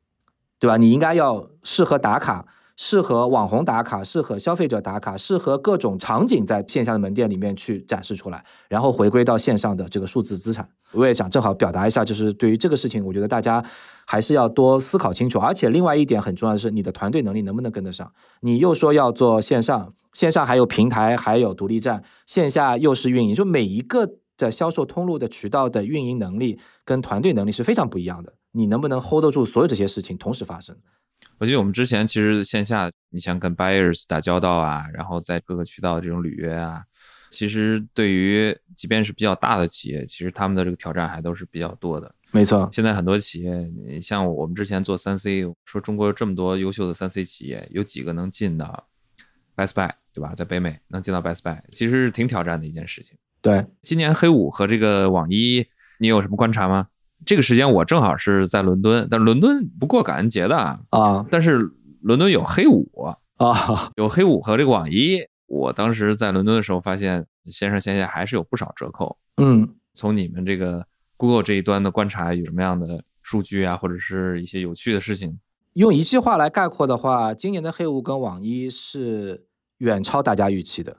[0.58, 0.76] 对吧？
[0.76, 2.46] 你应该要适合打卡。
[2.76, 10.68] 适合网红打卡，适合消费者打卡，适合各种场景在线下的门店里面去展示出来，然后回归到线上的这个数字资产。
[10.92, 13.64] 我也想正好表达一下，就是对于这个事情，我觉得大家
[14.06, 15.38] 还是要多思考清楚。
[15.38, 18.12] 而且另外一点很重要的是，你的团队能力能不能跟得上？
[18.40, 28.34] 你又说要做线上，线上还有平台，还有独立站，线下又是运营，就每一个的销售通路的渠道的运营能力跟团队能力是非常不一样的。
[28.52, 30.76] 你能不能 hold 得住所有这些事情同时发生？
[31.38, 36.82] 我记得我们之前其实线下，你像跟 buyers 打交道啊，然后在各个渠道这种履约啊，
[37.30, 42.14] 其实对于即便是比较大的企业，其实他们的这个挑战还都是比较多的。
[42.30, 43.54] 没错，现在很多企业，
[43.86, 48.88] 你像我们之前做三 C，说中国这么多优秀的三 C 企业，有几个能进到
[49.54, 50.34] Best Buy，对吧？
[50.34, 53.16] 在北美能进到 Best Buy，其实是挺挑战的一件事情。
[53.40, 55.66] 对，今年黑五和这个网一，
[55.98, 56.88] 你有什么观察吗？
[57.24, 60.56] 这个时间我正好是在伦敦，但伦敦不过感恩节的
[60.90, 61.24] 啊。
[61.30, 61.70] 但是
[62.02, 62.88] 伦敦有黑五
[63.36, 65.20] 啊，有黑五和这个网一。
[65.46, 69.16] 我当时在伦敦的时候，发现线上线下还是有不少折扣。
[69.36, 70.84] 嗯，从你们这个
[71.16, 75.38] Google 这一端的观察，有什么样的数据啊，或者是一些有趣的事情？
[75.74, 79.44] 用一句话来概括的话，今年的黑五跟网一是
[79.78, 80.96] 远超大家预期的。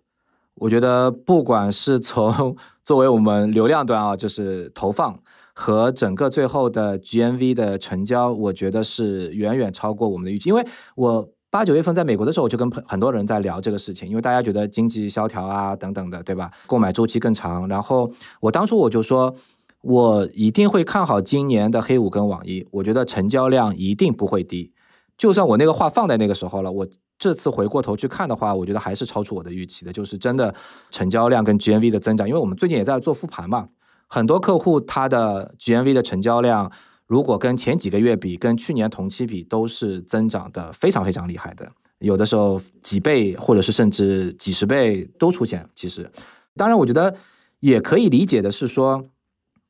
[0.55, 5.19] 我觉得，不管是从 作为我们流量端啊，就是投放。
[5.59, 10.49] 和整个最后的 GMV 的成交，我觉得是远远超过我们的预期。
[10.49, 10.63] 因为
[10.95, 16.51] 我八九月份在美国的时候，我就跟很多人在聊这个事情，因为大家觉得经济萧条啊等等的，对吧？
[16.67, 17.67] 购买周期更长。
[17.67, 19.33] 然后我当初我就说，
[19.81, 24.71] 我一定会看好今年的黑五跟网易，我觉得成交量一定不会低。
[25.17, 30.53] 就算我那个话放在那个时候了，我这次回过头去看的话，我觉得还是超出我的预期的，就是真的
[30.91, 32.27] 成交量跟 GMV 的增长。
[32.27, 33.69] 因为我们最近也在做复盘嘛。
[34.07, 36.71] 很多客户他的 GMV 的成交量，
[37.05, 45.67] 如果跟前几个月比，跟去年同期比，都是增长的非常非常厉害的，有的时候几倍，或者是甚至几十倍都出现。
[45.75, 46.09] 其实，
[46.55, 47.15] 当然，我觉得
[47.59, 49.09] 也可以理解的是说，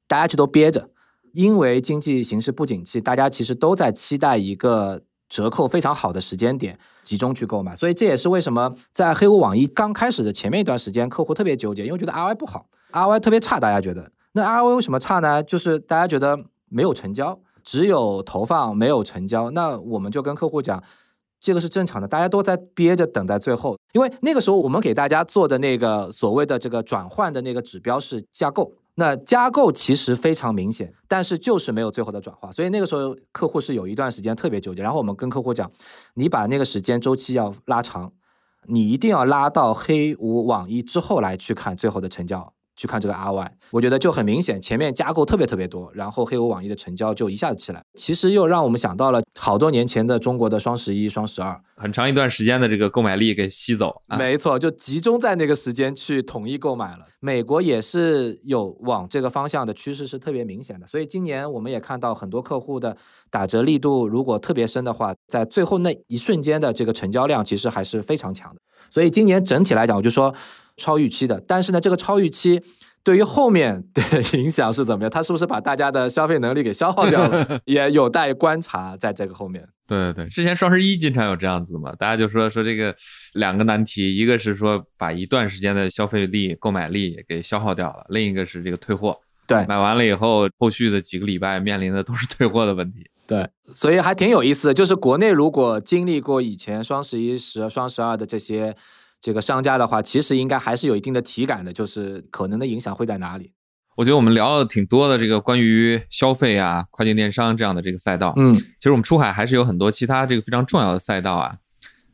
[0.08, 0.89] 大家就都憋着，
[1.34, 7.76] 因为经济形势不景气，大家其实都在期待一个折扣非常好的时间点，集中去购买。
[7.76, 14.12] 所以这也是为什么在黑五网易刚开始的前面一段时间，客户特别纠结，因为觉得 ROI 不好，ROI 特别差，大家觉得。
[14.34, 15.42] 那 ROI 为什么差呢？
[15.42, 16.38] 就是大家觉得
[16.70, 19.50] 没有成交，只有投放没有成交。
[19.52, 20.84] 那我们就跟客户讲，
[21.40, 23.78] 这个是正常的，大家都在憋着等待最后。
[23.94, 32.52] 因为那个时候我们给大家做的那个所谓的这个转换的那个指标是加购，那加购其实非常明显，但是就是没有最后的转化。
[32.52, 34.84] 所以那个时候客户是有一段时间特别纠结。
[34.84, 35.72] 然后我们跟客户讲，
[36.13, 38.12] 你把那个时间周期要拉长，
[38.68, 42.54] 你一定要拉到黑五网一之后来去看最后的成交。
[42.78, 54.04] 去看这个 RY，我觉得就很明显，前面加购特别特别多，然后黑五网易的成交就一下子起来，其实又让我们想到了好多年前的中国的双十一、双十二，很长一段时间的这个购买力给吸走。
[54.18, 57.00] 没错，就集中在那个时间去统一购买了。
[57.20, 62.96] 美国也是有往这个方向的趋势是特别明显的，所以今年我们也看到很多客户的
[63.32, 68.62] 打折力度如果特别深的话，在最后那一瞬间的这个成交量其实还是非常强的。
[68.92, 70.32] 所以今年整体来讲，我就说。
[70.78, 72.62] 超预期的，但是呢，这个超预期
[73.04, 75.10] 对于后面 的影响是怎么样？
[75.10, 77.60] 它是不是把大家的消费能力给消耗掉了？
[77.66, 78.96] 也有待观察。
[78.96, 82.96] 在这个后面，对对对，之前双十一经常有这样子嘛，大家就说说这个
[83.34, 89.20] 两个难题，一个是说把一段时间的消费力、购买力给消耗掉了，另一个是这个退货。
[89.48, 93.10] 对，买完了以后，后续的几个礼拜面临的都是退货的问题。
[93.26, 98.76] 对，所以还挺有意思的，就是国内如果经历过以前双十一、十、双十二的这些。
[99.20, 103.54] 这个商家的话，其实应该还是有一定的体感的，就是可能的影响会在哪里？
[103.96, 108.32] 我觉得我们聊了挺多的这个关于消费啊、跨境电商这样的这个赛道。
[108.38, 111.58] 嗯，其实我们出海还是有很多其他这个非常重要的赛道啊。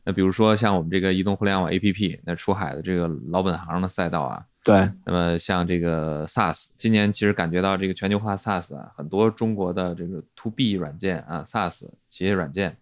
[0.04, 4.42] 那比如说像我们这个移动互联网 APP，那出海的这个老本行的赛道啊。
[4.64, 4.90] 对。
[5.04, 12.78] 那么像这个 SaaS，今年其实感觉到这个全球化 SaaS 啊，很多中国的这个 To B 软件啊，SaaS 企业软件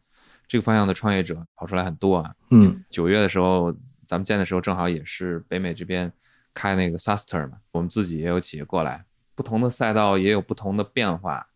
[0.46, 2.32] 这个方向的创业者跑出来很多啊。
[2.52, 2.84] 嗯。
[2.88, 3.74] 九月的时候。
[4.12, 6.12] 咱们见的时候正好也是北美这边
[6.52, 9.02] 开那个 Suster 嘛，我们自己也有企业过来，
[9.34, 11.46] 不同的赛道也有不同的变化，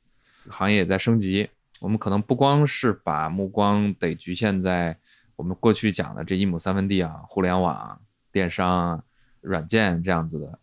[0.49, 1.51] 行业也在升级。
[1.81, 4.97] 我们可能不光是把目光得局限在
[5.37, 8.01] 我们过去讲的这一亩三分地啊，互联网、
[8.33, 9.05] 电商、
[9.43, 10.59] 软件这样子的，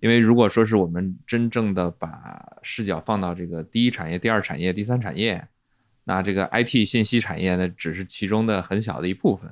[0.00, 5.48] 因为如果说是我们真正的把视角放到这个第一产业、第二产业、第三产业，
[6.04, 9.50] 那这个 IT 信息产业呢，只是其中的很小的一部分。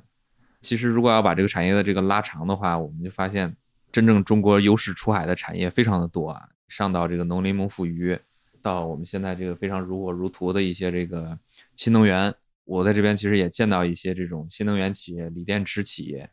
[0.59, 3.55] 其实，如果要把这个产业的这个拉长的话，我们就发现，
[3.91, 6.41] 真正中国优势出海的产业非常的多啊。
[6.67, 8.19] 上到这个农林牧副渔，
[8.61, 11.37] 到我们现在这个非常如火如荼的一些这个
[11.75, 12.33] 新能源。
[12.65, 16.29] 我在这边其实也见到一些这种新能源企业、锂电池企业、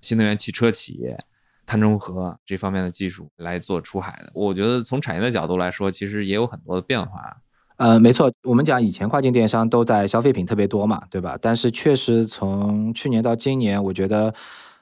[0.00, 1.18] 新能源汽车企业、
[1.66, 4.30] 碳中和这方面的技术来做出海的。
[4.34, 7.36] 我觉得从产业的角度来说，其实也有很多的变化。
[7.76, 11.36] 呃，没错，我们讲以前跨境电商都在消费品特别多嘛，对吧？
[11.40, 14.32] 但是确实从去年到今年，我觉得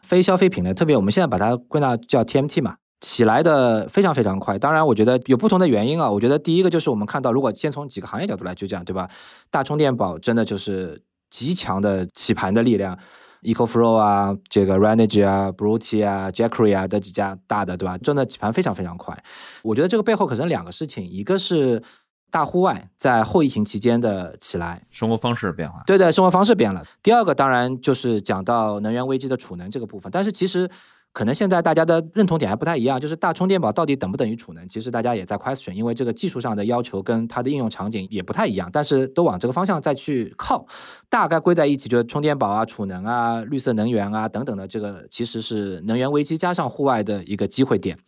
[0.02, 2.76] 非消费品类，特别我们现在把它归纳叫 TMT 嘛。
[3.00, 6.10] 起来的非常非常快，当然我觉得有不同的原因啊。
[6.10, 9.08] 我觉得第一个就是我们看到，如果先从几个行业角度来去讲，对吧？
[9.50, 11.00] 大充电宝真的就是
[11.30, 12.98] 极强的起盘的力量
[13.40, 17.96] ，EcoFlow 啊，这个 Renogy 啊，Bruti 啊，Jackery 啊的几家大的，对吧？
[17.96, 19.16] 真的起盘非常非常快。
[19.62, 21.82] 我觉得这个背后可能两个事情，一个是
[22.30, 26.84] 大户外在后疫情期间的起来，生活方式变化，对对，生活方式变了。
[27.02, 30.70] 第二个当然就是讲到能源危机的储能这个部分，但是其实。
[31.12, 34.68] 可能现在大家的认同点还不太一样，就是大充电宝到底等不等于储能？
[34.68, 40.64] 其实大家也在 question，因为这个技术上的要求跟它的应用场景也不太一样，但是都往这个方向再去靠，
[41.08, 47.98] 大概归在一起，就是充电宝啊、储能啊、绿色能源啊等等的，这个其实是能源危机加上户外的一个机会点。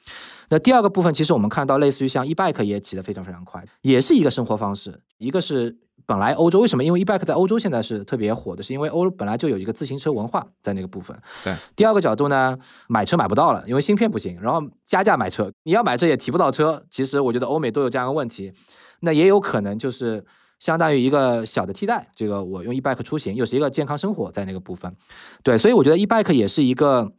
[0.49, 5.77] 那第二个部分，其实我们看到类似于像 e bike 也起得非常非常快，也是一个生活方式，一个是。
[6.07, 6.83] 本来欧洲为什么？
[6.83, 11.17] 因为 e-bike 在欧洲现在是特别火的，是因为欧本来就有一个自行车文化在那个部分。
[11.45, 11.55] 对。
[11.77, 16.85] 第二个角度呢，买车买不到了，因为芯片不行，然后加价买车，你要买车也提不到车。
[16.91, 18.53] 其实我觉得欧美都有这样的问题，
[19.01, 20.25] 那也有可能就是
[20.59, 22.09] 相当于一个小的替代。
[22.15, 24.95] 这个我用 e-bike 出行，又是一个健康生活在那个部分。
[25.43, 27.13] 对，所以我觉得 e-bike 也是一个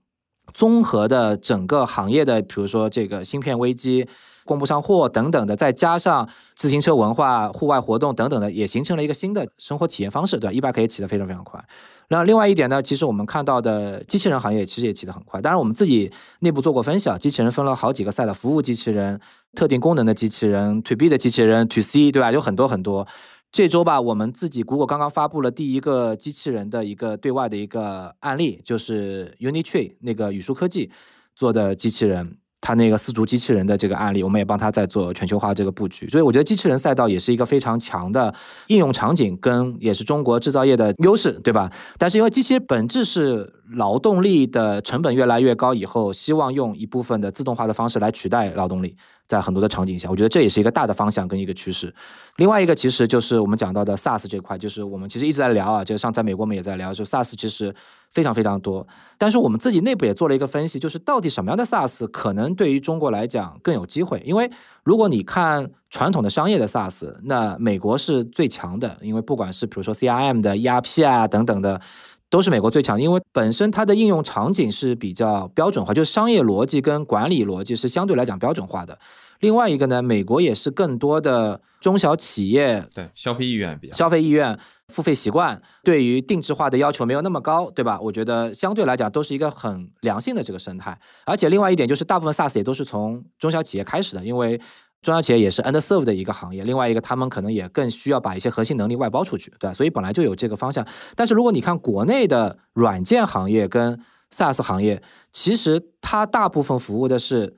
[0.53, 4.07] 综合的整个行业的，比如说这个芯片危机。
[4.45, 10.51] 供不上货等等的，再加上自行车文化、户外活动等等的，也形成了一个新的生活体验方式，对吧？
[10.51, 11.63] 一般可以起得非常非常快。
[12.09, 15.41] 那另外一点呢，其实我们看到的机器人行业其实也起得很快。
[15.41, 19.19] 当然，我们自己内部做过分析，机器人分了好几个赛道：服务机器人、
[19.55, 22.31] 特定功能的机器人、To B 的机器人、To C，对吧？
[22.31, 23.07] 有很多很多。
[23.51, 30.91] 这周吧，我们自己 Google 刚刚发布了第一个机器人的一个对外的一个案例，就是 Unitree 那个宇树科技
[31.35, 32.37] 做的机器人。
[32.63, 38.33] 他那个四足机器人的这个案例，我们也帮他在做全球化这个布局，所以我觉得机器人赛道也是一个非常强的
[38.67, 41.69] 应用场景，跟也是中国制造业的优势，对吧？
[41.97, 48.95] 但是因为机器人本质是劳动力的成本越来越高以后，希望用一部分的自动化的方式来取代劳动力。
[49.33, 51.93] 在很多的场景下，我觉得这也是一个大的方向跟一个趋势。
[52.35, 57.73] 另外一个其实就是我们讲到的 SaaS 这块，就是我们其实一直在聊啊，就像在美国我们也在聊，就 SaaS 其实
[58.11, 58.85] 非常非常多。
[59.17, 64.21] 但是我们自己内部也做了一个分析，就是到底什么样的 SaaS 可能对于中国来讲更有机会？
[64.23, 64.49] 因为
[64.83, 71.81] 如果你看传统的商业的 SaaS，那美国是最强的，因为不管是比如说 CRM 的 ERP 啊等等的。
[72.29, 78.97] 都是美国最强，因为本身它的应用场景是比较标准化，就是商业逻辑跟管理逻辑是相对来讲标准化的。
[79.43, 87.99] 另外一个呢，美国也是更多的中小企业，对消费意愿比较，消费意愿、付费习惯，对于定制化的要求没有那么高，对吧？
[87.99, 90.97] 我觉得相对来讲都是一个很良性的这个生态。
[91.25, 94.59] 而且另外一点就是，大部分 SaaS 也都是从中小企业开始的，因为。
[95.01, 100.87] 中小企业也是 underserved 的一个行业，另外一个他们可能也更需要把一些核心能力外包出去，对所以本来就有这个方向。
[101.13, 103.99] 但是如果你看国内的软件行业跟
[104.31, 105.03] SaaS 行业，
[105.33, 107.57] 其实它大部分服务的是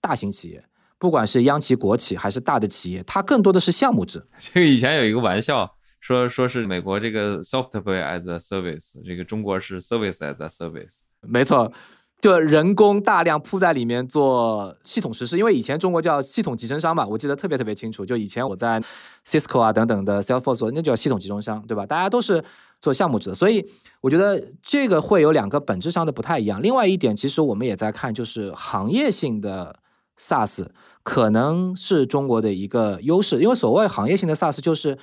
[0.00, 0.64] 大型企业，
[0.98, 4.26] 不管是央企、国企还是大的企业，它更多的是项目制。
[4.38, 11.00] 这个以前有一个玩笑说，说是美国这个 software as a service，这个中国是 service as a service。
[11.20, 11.72] 没错。
[12.18, 18.06] 就人工大量铺在里面做系统实施，因为以前中国叫系统集成商嘛，我记得特别特别清楚。
[18.06, 18.82] 就以前我在
[19.24, 21.84] Cisco 啊等等的 Salesforce，那叫系统集成商，对吧？
[21.84, 22.42] 大家都是
[22.80, 23.68] 做项目制的，所以
[24.00, 26.62] 我觉得这个会有两个本质上的不太一样。
[26.62, 29.78] 另外一点，其实我们也在看，就是行业性的
[30.18, 30.66] SaaS
[31.02, 34.98] 可能是中国的一个优势，因为所谓行业性的 SaaS，就是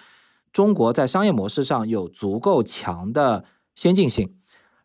[0.51, 3.45] 中国在商业模式上有足够强的
[3.75, 4.35] 先进性。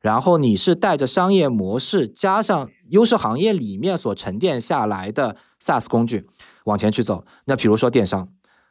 [0.00, 6.28] 然后你是带着商业模式加上优势行业里面所沉淀下来的 SaaS 工具
[6.66, 7.24] 往前去走。
[7.46, 8.28] 那比如说电商，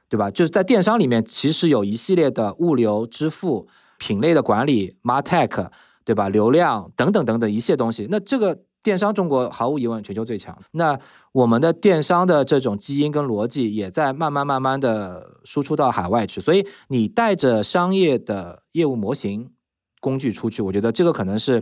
[0.07, 0.31] 对吧？
[0.31, 3.67] 就是在电商里面，其实有一系列的物流、支付、
[3.97, 5.69] 品类的管理、Martech，
[6.05, 6.29] 对吧？
[6.29, 8.07] 流量等等等等一系列东西。
[8.09, 10.57] 那这个电商中国毫无疑问全球最强。
[10.71, 10.99] 那
[11.31, 16.41] 我们的电商的这种基因跟逻辑也在慢慢慢慢的输出到海外去。
[16.41, 19.51] 所以你带着商业的业务模型。
[19.99, 21.59] 工具出去，我觉得这个可能是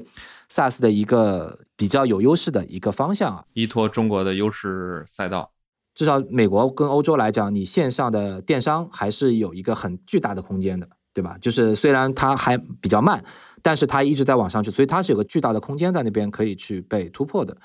[0.51, 3.43] SaaS 的一个比较有优势的一个方向啊。
[3.53, 5.51] 依托中国的优势赛道，
[5.95, 11.37] 至少美国跟欧洲来讲，你线上的电商还是有一个很巨大的空间的，对吧？
[11.39, 13.23] 就是虽然它还比较慢，
[13.65, 17.57] 但是它一直在往上去，所以它是有个巨大的空间在那边可以去被突破的。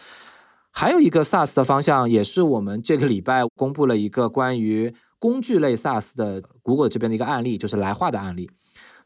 [0.70, 8.48] 还有一个 SaaS 的方向，也是我们这个礼拜公布了一个关于工具类 SaaS 的 Google 这边的一个案例，就是来化的案例，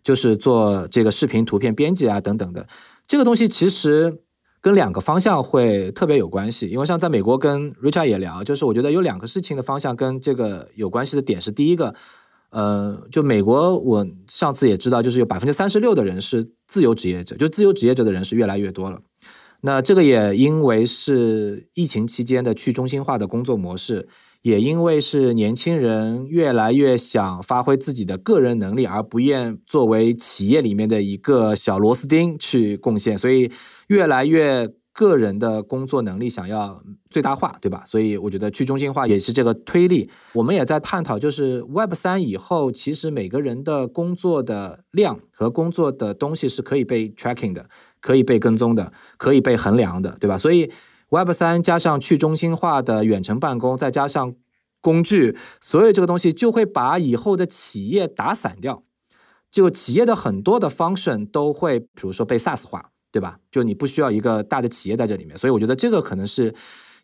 [0.04, 2.64] 就是做这个视频、图片编辑啊等等的。
[3.08, 4.20] 这个东西其实
[4.60, 11.92] 跟两个方向会特别有关系，因为像在美国跟 Richard 也聊，就是我觉得有两个事情的方向跟这个有关系的点是，第一个，
[12.54, 19.00] 呃，就美国我上次也知道，就是有百分之三十六的人是自由职业者，就自由职业者的人是越来越多了。
[19.62, 24.06] 那这个也因为是疫情期间的去中心化的工作模式，
[24.42, 33.50] 也因为是年轻人越来越想发挥自己的个人能力，而不愿作为企业里面的一个小螺丝钉去贡献，所以
[33.88, 37.82] 越来越个人的工作能力想要最大化，对吧？
[37.84, 40.08] 所以我觉得去中心化也是这个推力。
[40.32, 47.68] 我们也在探讨，就是 Web 三以后，其实每个人的工作的量和工作的东西是可以被 tracking 的。
[48.00, 50.36] 可以被跟踪的，可以被衡量的，对吧？
[50.36, 50.70] 所以
[51.08, 54.34] Web 三加上去中心化的远程办公，再加上
[54.82, 58.82] 工具，所有这个东西就会把以后的企业打散掉。
[59.50, 63.38] 就企业的很多的 function 都会，比如说被 SaaS 化，对吧？
[63.48, 65.38] 就你不需要一个大的企业在这里面。
[65.38, 66.52] 所以我觉得这个可能是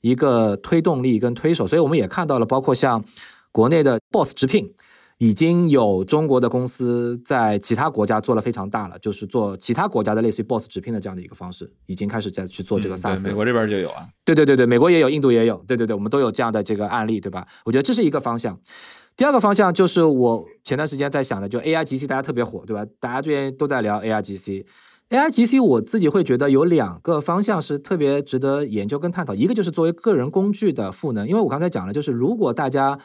[0.01, 1.69] 一个推动力跟推手。
[1.69, 3.05] 所以我们也看到了，包括像
[3.53, 4.75] 国内的 Boss 直聘。
[5.23, 13.27] 已经有中国的公司在其他国家做了非常大了，就是做其他国家的类似于 Boss 直聘的这样的一个方式，已经开始在去做这个 SaaS。
[13.27, 14.09] 美国这边就有啊。
[14.25, 15.63] 对对对对，美国也有，印度也有。
[15.69, 17.47] 对对对，我们都有这样的这个案例，对吧？
[17.67, 18.59] 我觉得这是一个方向。
[19.15, 22.91] 第二个方向就是我前段时间在想的，就 AIGC 大家特别火，对吧？
[22.99, 24.65] 大家最近都在聊 AIGC。
[25.11, 32.97] AIGC 我自己会觉得有两个方向是特别值得研究跟探讨，一个就是作为个人工具的赋能，因为我刚才讲了，就是如果大家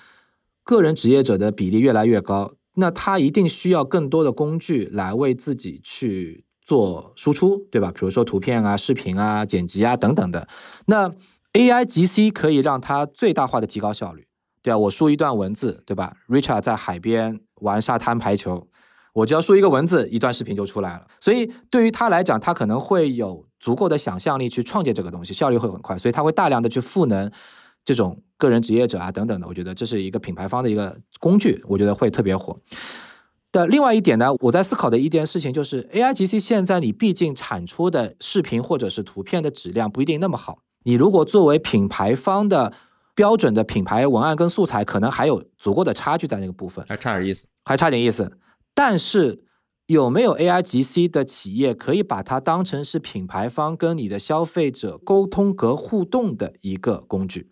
[0.64, 7.92] 个人职业者的比例越来越高，那他一定需要更多的工具来为自己去做输出，对吧？
[7.92, 10.48] 比如说图片啊、视频啊、剪辑啊等等的。
[10.86, 11.10] 那
[11.54, 14.28] AI GC 可以让它最大化的提高效率，
[14.62, 18.68] 对啊，我输一段文字，对吧？Richard 在海边玩沙滩排球，
[19.16, 21.08] 我只要输一个文字，一段视频就出来了。
[21.20, 27.32] 所以对于他来讲，他可能会有足够的想象力去创建这个东西，效率会很快，所以他会大量的去赋能。
[27.86, 32.60] 这种个人职业者啊等等的，我觉得这是一个品牌方的一个工具，我觉得会特别火。
[33.52, 42.74] 的另外一点呢，我在思考的一件事情就是，AIGC 现在你毕竟产出的视频或者是图片的质量不一定那么好，你如果作为品牌方的
[43.14, 48.36] 标准的品牌文案跟素材，可能还有足够的差距在那个部分，还差点意思，还差点意思。
[48.76, 49.42] 但是
[49.88, 57.50] 有没有 AIGC 的企业可以把它当成是品牌方跟你的消费者沟通和互动的一个工具？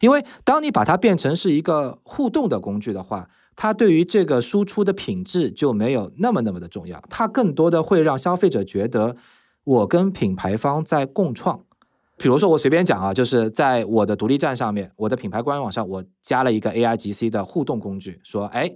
[0.00, 7.02] 因为当你把它变成是一个互动的工具的话，它对于这个输出的品质就没有那么那么的重要。
[7.08, 9.16] 它更多的会让消费者觉得
[9.64, 11.64] 我跟品牌方在共创。
[12.18, 18.74] 比如说我随便讲啊，就是在我的独立站上面，我的品牌官网上，我加了一个 AIGC 的互动工具，说，哎。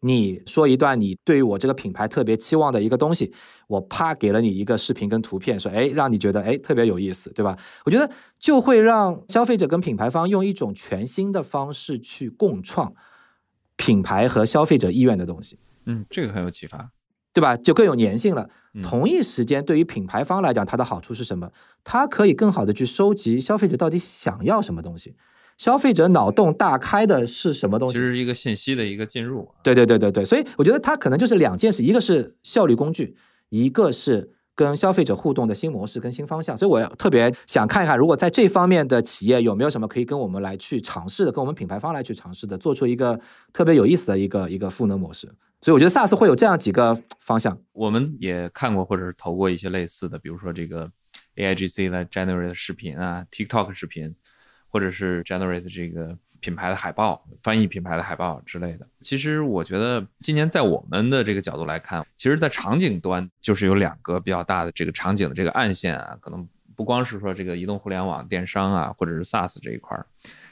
[0.00, 3.32] 你说一段你对于我这个品牌特别期望的一个东西，
[3.66, 7.58] 我啪给了你一个视频跟图片，说哎，让你觉得哎特别有意思，对吧？
[7.84, 12.94] 我觉得就会让消费者跟品牌方用一种全新的方式去共创
[13.76, 15.58] 品牌和消费者意愿的东西。
[15.86, 16.90] 嗯，这个很有启发，
[17.32, 17.56] 对吧？
[17.56, 18.48] 就更有粘性了。
[18.84, 21.50] 同一时间，对于品牌方来讲，它的好处是什么？
[21.82, 25.16] 它可以更好的去收集消费者到底想要什么东西。
[25.58, 27.94] 消费者脑洞大开的是什么东西？
[27.94, 29.46] 其实是一个信息的一个进入。
[29.62, 33.16] 对对对对对，所以我觉得它可能就是两件事，一个是效率工具，
[33.48, 36.56] 一个是跟消费者互动的新模式跟新方向。
[36.56, 43.20] 所以我特别想看一看，如果在这方面的企业有没有什么可以跟我们来去尝试的，跟我们品牌方来去尝试的，做出一个
[43.52, 45.28] 特别有意思的一个一个赋能模式。
[45.60, 47.58] 所以我觉得 SaaS 会有这样几个方向。
[47.72, 50.88] 我们也看过或者是投过一些类似的，比如说这个
[51.34, 54.14] AIGC 来 generate 视频啊，TikTok 视频。
[54.68, 58.86] 或者是 generate 这个品牌的海报，翻译品牌的海报之类的。
[59.00, 66.46] 其实我觉得今年在我们的这个角度来看，其实，在场景端就是有两个比较大的这个场景的这个暗线啊，可能
[66.76, 70.06] 不光是说这个移动互联网电商啊，或者是 SaaS 这一块儿，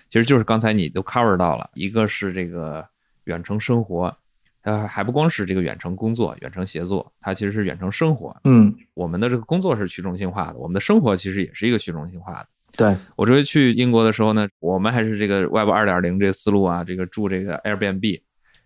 [0.09, 2.85] 其实就是刚才你都 cover 到了，一个是这个
[3.25, 4.17] 远程生活，
[4.61, 8.37] 它还不光是这个远程工作、远程协作，它其实是远程生活。
[8.43, 12.49] 嗯，我们的这个工作是去中心化的，我们的生活其实也是一个去中心化的。
[12.77, 18.21] 对我这回去英国的时候呢，我们还是这个 Web 二点零这个思路啊，这个住这个 Airbnb，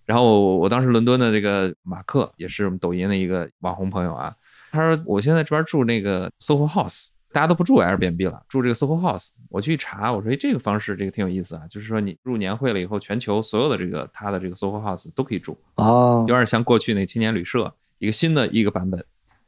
[0.05, 4.35] 然后我当时伦敦的这个马克也是我们抖音的一个网红朋友啊，
[4.73, 9.29] 他说我现在这边住那个 SOHO House，大家都不住 Airbnb 了，住这个 SOHO House。
[9.49, 19.05] 我去查，我说哎这个方式这个挺有意思啊，就是说你入年会了以后，全球所有的这个他的这个 SOHO House 都可以住，哦，有点像过去那青年旅社一个新的一个版本。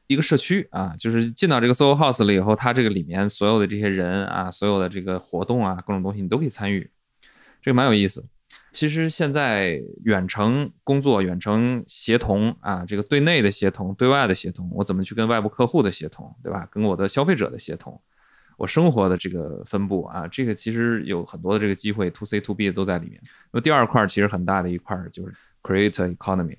[0.06, 6.90] 一个社区啊，就是进到这个 SOHO House 了以后，它这个里面所有的这些人啊，所有的这个活动啊，各种东西你都可以参与，
[7.62, 8.26] 这个蛮有意思。
[8.70, 16.66] 其实现在远程工作、远程协同啊，这个对内的协同、对外的协同，我怎么去跟外部客户的协同，对吧？
[16.70, 17.98] 跟我的消费者的协同，
[18.56, 23.20] 我生活的这个分布啊，这个其实有很多的这个机会，to C to B 都在里面。
[23.50, 26.56] 那么第二块其实很大的一块就是 Create Economy。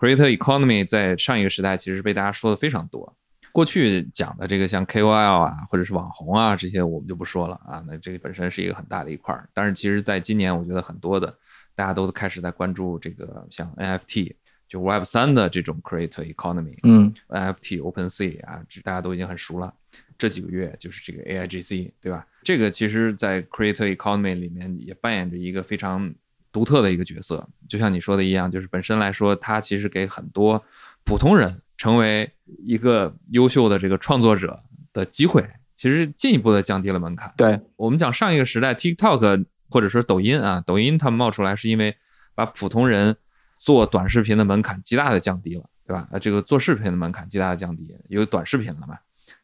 [0.00, 3.14] Creator Economy 在上一个时代其实被大家说的非常多。
[3.52, 7.84] 过去讲的这个像 KOL 啊，或者是网红啊这些，我们就不说了啊。
[7.86, 9.46] 那这个本身是一个很大的一块儿。
[9.52, 11.36] 但是其实在今年，我觉得很多的
[11.74, 14.34] 大家都开始在关注这个像 NFT，
[14.66, 16.78] 就 Web 三的这种 Creator Economy。
[16.84, 19.74] 嗯，NFT、OpenSea 啊，这大家都已经很熟了。
[20.16, 22.26] 这几个月就是这个 AIGC，对吧？
[22.42, 26.14] 这个其实在 Creator Economy 里面也扮演着一个非常
[26.52, 27.48] 独特的一个角色。
[27.68, 30.64] 就像你说的一样，就是本身来说，它其实给很多
[31.04, 31.60] 普通人。
[31.80, 32.30] 成为
[32.66, 37.32] 一个优秀的这个创作者的机会，其实进一步的降低了门槛。
[37.38, 41.96] 对我们讲上一个时代，TikTok 或者说抖音啊，抖音他们冒出来是因为
[42.34, 43.16] 把普通人
[43.58, 46.06] 做短视频的门槛极大的降低了，对吧？
[46.12, 48.98] 啊，这个做视频的门槛极大的降低，有短视频了嘛？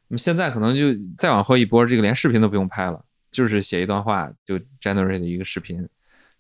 [0.09, 3.03] 那么现在可能就再往后一波，这个连视频都不用拍了，
[3.33, 5.89] 就是写一段话就 generate 一个视频。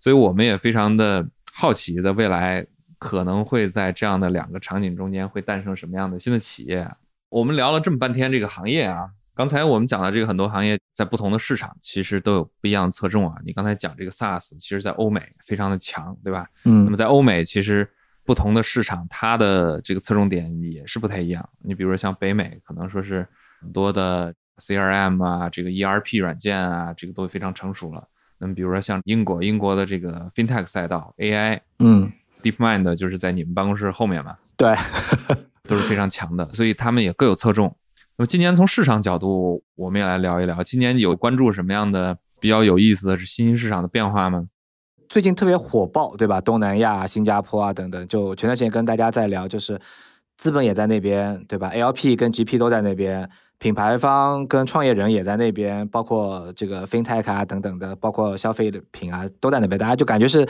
[0.06, 2.64] 所以我们也非常的好奇的未来。
[2.98, 6.88] 可能会在这样的两个场景中间会诞生什么样的新的企业？
[7.28, 13.34] 我们聊了这么半天这个行业啊，刚才我们讲的这个很多行业在不同的市场其实都有不一样的侧重啊。
[13.44, 16.46] 你刚才讲这个 SaaS，其实在欧美非常的强，对吧？
[16.64, 16.84] 嗯。
[16.84, 17.86] 那么在欧美，其实
[18.24, 21.46] 不同的市场它的这个侧重点也是不太一样。
[21.62, 23.26] 你比如说像北美，可能说是
[23.60, 28.08] 很多的 CRM 啊，这个 ERP 软件啊，这个都非常成熟了。
[28.38, 32.12] 那么比如说像英国，英国的这个 FinTech 赛道 AI，嗯。
[32.42, 34.72] DeepMind 就是在你们办公室后面嘛，对，
[35.66, 37.74] 都是非常强的，所以他们也各有侧重。
[38.16, 44.46] 那么今年从市场角度，我们也来聊一聊，今年有关注什么样的比较有意思的是新兴市场的变化吗？
[45.08, 46.40] 最近特别火爆，对吧？
[46.40, 49.80] 东南亚、新加坡啊等等，就前段时间跟大家在聊，就是
[50.36, 53.28] 资本也在那边，对吧？LP 跟 GP 都在那边，
[53.58, 60.46] 品牌方跟创业人也在那边，包括这个 FinTech 啊等等的，包括消费品啊都在那边，大家就感觉是。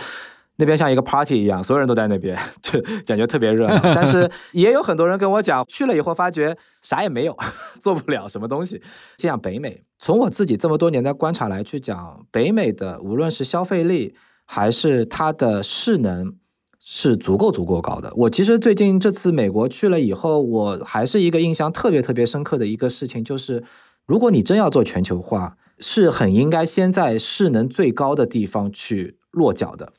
[0.59, 3.79] 那边像一个 party 一样，所有人都在那边，就感觉特别热闹。
[3.95, 7.37] 但是 也有很多人跟我讲，去了以后发觉啥也没有，
[7.79, 8.81] 做不了什么东西。
[9.19, 14.15] 像北美，从我自己这么多年的观察来去讲，北美的无论是消费力
[14.47, 16.35] 还是它的势能，
[16.89, 18.13] 是足够足够高的。
[18.15, 23.65] 我其实最近这次美国去了以后，我还是一个印象特别特别深刻的一个事情，就是
[24.07, 29.93] 如果你真要做全球化，是很应该先在势能最高的地方去落脚的。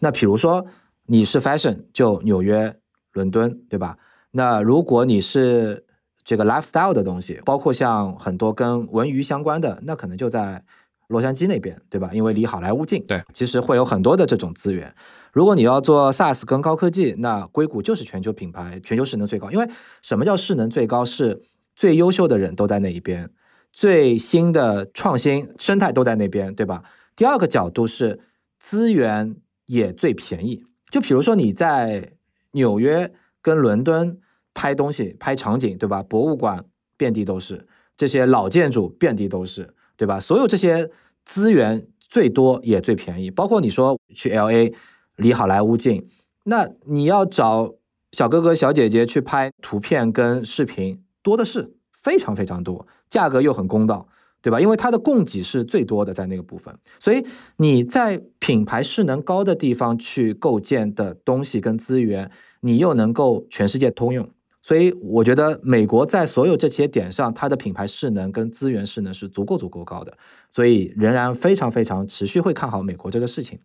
[0.00, 0.66] 那比如说
[1.06, 2.74] 你是 fashion，就纽约、
[3.12, 3.96] 伦敦，对吧？
[4.32, 5.84] 那如果你是
[6.24, 10.64] 这个 lifestyle 的东西，包括像很多跟文娱相关的，那可能就在
[11.06, 12.10] 洛杉矶那边，对吧？
[12.12, 13.00] 因为离好莱坞近。
[13.06, 14.92] 对，其实会有很多的这种资源。
[15.32, 19.50] 如果你要做 SaaS 跟高科技，那硅谷就是全球品牌，全球势能最高。
[19.50, 19.68] 因为
[20.02, 21.04] 什么叫势能最高？
[21.04, 21.42] 是
[21.74, 23.30] 最优秀的人都在那一边，
[23.72, 26.84] 最新的创新生态都在那边，对吧？
[27.16, 28.20] 第二个角度是
[28.58, 29.34] 资源。
[29.66, 30.62] 也最便宜。
[30.90, 32.12] 就比如说你在
[32.50, 33.10] 纽约
[33.40, 34.18] 跟伦敦
[34.52, 36.02] 拍东西、拍场景，对吧？
[36.02, 36.62] 博物馆
[36.98, 37.66] 遍地都是，
[37.96, 40.20] 这些老建筑遍地都是，对吧？
[40.20, 40.90] 所有这些
[41.24, 43.30] 资源最多也最便宜。
[43.30, 44.74] 包括你说去 L A，
[45.22, 46.06] 离好莱坞近，
[46.44, 47.72] 那你要找
[48.10, 54.06] 小哥哥小姐姐去拍图片跟视频，多的是，非常非常多，价格又很公道。
[54.44, 54.60] 对吧？
[54.60, 57.24] 因为它的供给是最多的，在那个部分，所以
[57.58, 62.28] 你在品牌势能高的地方去构建的东西跟资源，
[62.62, 64.28] 你又能够全世界通用。
[64.60, 70.12] 所以我觉得美国在所有这些点上，它的品牌势能跟资源势能是足够足够高的，
[70.50, 73.56] 所以仍然非常非常持续会看好美国这个事情。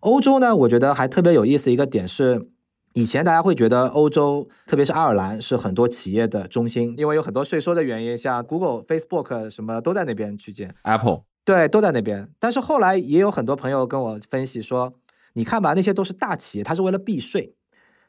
[0.00, 2.48] 欧洲呢，我觉得还特别有意思一个点是。
[2.94, 12.28] 以前大家会觉得欧洲，特别是爱尔兰，是很多企业的中心，因为有很多税收的原因，像 Google、Facebook 什么都在那边去建，Apple 对都在那边。
[12.40, 14.94] 但是后来也有很多朋友跟我分析说，
[15.34, 17.54] 你看吧，那些都是大企业，它是为了避税。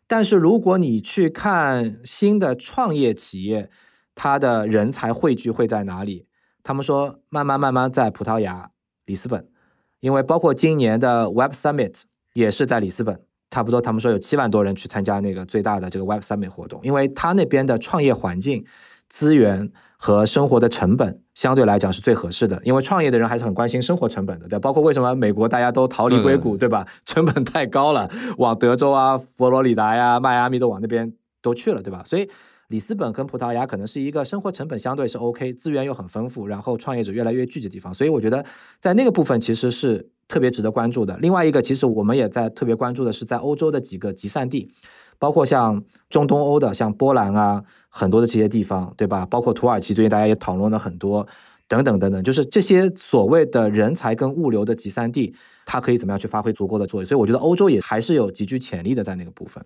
[0.08, 3.70] 但是如果你去看新的创业企业，
[4.16, 6.26] 它的人才汇聚会在哪里？
[6.64, 8.72] 他们说，慢慢慢慢在葡萄牙
[9.06, 9.48] 里斯本，
[10.00, 12.02] 因为包括今年的 Web Summit
[12.34, 13.20] 也是在里斯本。
[13.52, 18.64] 差不多，他们说有七万多人去参加那个最大的这个 Web Summit 活动，因为他那边的创业环境、
[19.08, 22.62] 资源和生活的成本相对来讲是最合适的。
[22.64, 26.86] 因为创业的人还是很关心生活成本的，对，包括为什么美国大家都逃离硅谷，对吧？
[27.06, 32.04] 成本太高了，往德州啊、佛罗里达呀、迈阿密都往那边都去了，对吧？
[32.06, 32.30] 所以
[32.70, 38.46] 里斯本跟葡萄牙可能是一个生活成本相对是 OK，资源又很丰富，然后创业者越来越聚集的地方，所以我觉得
[38.80, 41.18] 在那个部分其实是特别值得关注的。
[41.18, 44.72] 另外一个，其实我们也在特别关注的是在欧洲的几个集散地，
[45.18, 49.26] 包括像中东欧的，像波兰啊，很多的这些地方，对吧？
[49.26, 51.28] 包括土耳其，最近大家也讨论了很多，
[51.68, 55.34] 等等等等，就是这些所谓的人才跟物流的集散地，
[55.66, 57.08] 它可以怎么样去发挥足够的作用？
[57.08, 59.66] 所以我觉得欧洲也还是有极具潜力的在那个部分。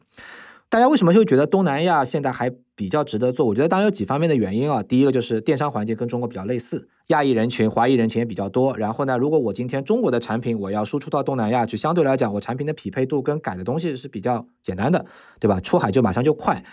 [0.73, 3.45] 大家为什么会觉得东南亚现在还比较值得做？
[3.45, 4.81] 我觉得当然有几方面的原因啊。
[4.81, 8.75] 第一个就是电商环境跟中国比较类似，亚裔人群、华裔人群也比较多。
[8.75, 15.05] 然后呢，如果我今天中国的产品我要输出到东南亚去，相对来讲，我产品的匹配度跟改的东西是比较简单的，
[15.39, 15.59] 对吧？
[15.59, 16.65] 出海就马上就快。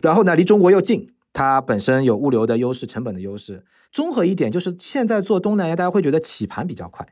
[0.00, 3.64] 然后呢，离中国又近，它本身有物流的优势、成本的优势。
[3.92, 7.06] 综合一点，就是现在做东南亚，大家会觉得起盘比较快，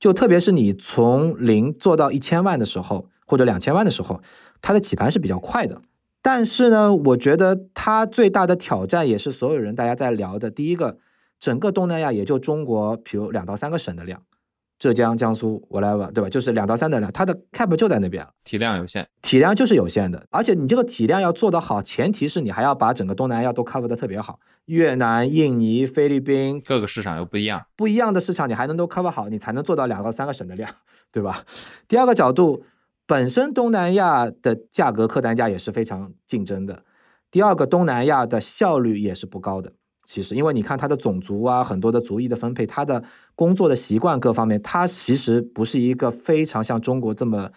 [0.00, 4.20] 就特别是你从零做到一千万的时候，或者两千万的时候。
[4.62, 5.80] 它的起盘是比较快的，
[6.22, 10.50] 但是呢，我觉得它最大的挑战也是所有人大家在聊的。
[10.50, 10.98] 第一个，
[11.38, 14.20] 整个东南亚也就中国，比如两到三个省的量，
[14.78, 16.28] 浙江、江苏，whatever，对吧？
[16.28, 20.26] 就是两到三的量，它的 cap 就在那边，体量有限，体量就是有限的。
[20.30, 30.68] 而且你这个体量要做得好，前提是你还要把整个东南亚都 cover 的特别好，越南、印尼、菲律宾各个市场又不一样，不一样的市场你还能都 cover 好，你才能做到两到三个省的量，
[31.12, 31.44] 对吧？
[31.86, 32.64] 第二个角度。
[33.06, 36.82] 本身东南亚的价格客单价也是非常竞争的。
[37.30, 39.72] 第二个，东南亚的效率也是不高的。
[40.04, 43.02] 其实，因为你看它的种族啊，很多的族裔的分配，它的
[43.34, 47.50] 工作的习惯各方面，它其实不是一个非常像中国这么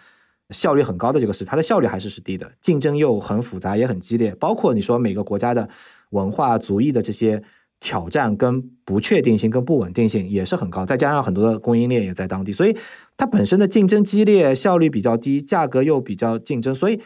[0.50, 4.34] 效率很高的这个市，它的效率还是是低的，竞争又很复杂也很激烈。
[4.36, 5.68] 包括你说每个国家的
[6.10, 7.42] 文化、族裔的这些。
[7.80, 12.76] 挑战跟不确定性跟不稳定性也是很高，再加上很多的供应链也在当地，所以
[13.16, 17.00] 它本身的竞争激烈，效率比较低，价格又比较竞争，所以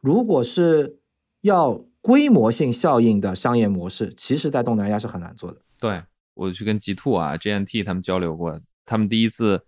[0.00, 0.98] 如果是
[1.42, 5.58] 要规模性效应的商业模式，其实在东南亚是很难做的。
[5.78, 6.02] 对
[6.34, 9.58] 我去跟 G Two 啊 G N T 他们交流过，他们第一次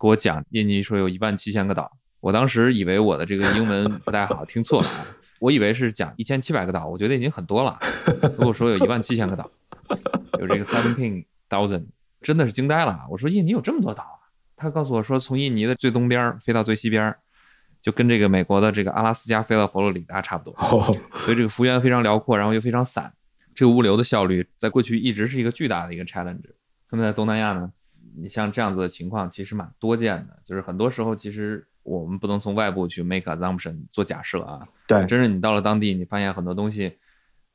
[0.00, 4.88] 给我讲印尼说有一万七千个岛，我当时以为我的这个英文不太好，听错了，
[5.38, 7.78] 我以为是讲一千七百个岛，我觉得已经很多了，
[8.36, 9.48] 如果说有一万七千个岛。
[10.38, 11.86] 有这个 seventeen thousand，
[12.20, 13.06] 真的是惊呆了。
[13.10, 14.18] 我说印尼有这么多岛啊？
[14.56, 17.14] 他告诉我说，从印尼的最东边飞到最西边，
[17.80, 20.54] 就跟这个美国的这个阿拉斯加飞到佛罗里达差不多。
[21.14, 23.12] 所以这个幅员非常辽阔，然后又非常散。
[23.54, 26.50] 这个物流的效率在过去一直是一个巨大的一个 challenge。
[26.90, 27.72] 那么在东南亚呢，
[28.16, 30.40] 你像这样子的情况其实蛮多见的。
[30.44, 34.66] 就是很多时候其实我们不能从外部去 make assumption 做假设啊。
[34.88, 36.98] 对，真是你到了当地，你发现很多东西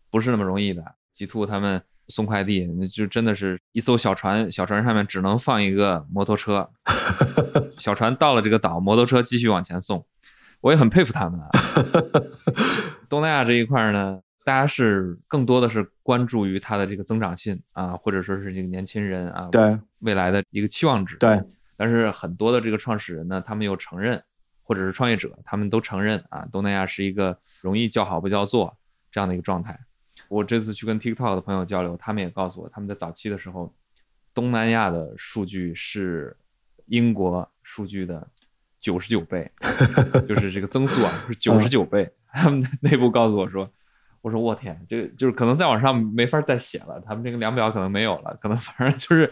[0.09, 0.95] 不是那么容易的。
[1.11, 1.81] 极兔他们。
[2.07, 6.69] 送快递，那就真的是一艘小船，小船上面只能放一个摩托车。
[7.77, 10.05] 小船到了这个岛，摩托车继续往前送。
[10.61, 11.39] 我也很佩服他们。
[13.09, 21.17] 东南亚这一块呢，大家是更多的是关注于它的这个增长性啊，或者说是这个年轻人啊，对未来的一个期望值。
[21.17, 21.41] 对，
[21.75, 24.23] 但是很多的这个创始人呢，他们又承认，
[24.61, 28.77] 或者是创业者，他们都承认啊，东南亚是一个容易叫好不叫座
[29.11, 29.77] 这样的一个状态。
[30.33, 33.71] 我这次去跟 TikTok 的朋友交流，他们也告诉我，他们在早期的时候，
[34.33, 36.35] 东南亚的数据是
[36.87, 38.27] 英国数据的
[38.79, 39.51] 九十九倍，
[40.27, 42.11] 就是这个增速啊是九十九倍。
[42.31, 43.69] 他们内部告诉我说，
[44.21, 49.31] 我说我天，这个就是可能再往上没法再写了，他们这个量表可能没有了，可能反正就是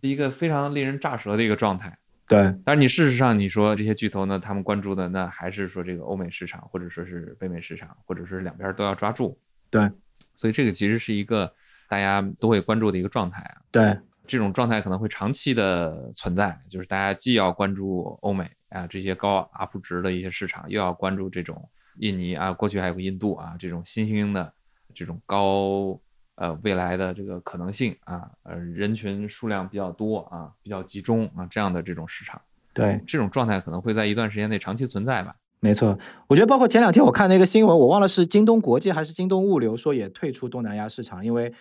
[0.00, 1.94] 一个非常令人炸舌的一个状态。
[2.26, 9.38] 对，但是你事实上你说这些巨头呢，他们关注的那还是说这个欧美市场，或者说是北美市场，或者是两边都要抓住。
[9.68, 9.90] 对。
[10.34, 11.52] 所以这个其实是一个
[11.88, 13.62] 大家都会关注的一个状态啊。
[13.70, 21.68] 对，这种状态可能会长期的存在，就是大家既要关注欧美啊这些高 UP 值的一些市场，又要关注这种
[21.98, 24.52] 印尼啊，过去还有个印度啊这种新兴的
[24.94, 26.00] 这种高
[26.36, 32.40] 呃未来的这个可能性啊，呃人群数量比较多啊，比较集中啊这样的这种市场。
[32.74, 35.36] 对，这种状态可能会在一段时间内长期存在吧。
[35.64, 35.96] 没错，
[36.26, 41.52] 我觉得包括前两天我看那个新闻，我忘了是京东国际还是京东物流说也退出东南亚市场，因为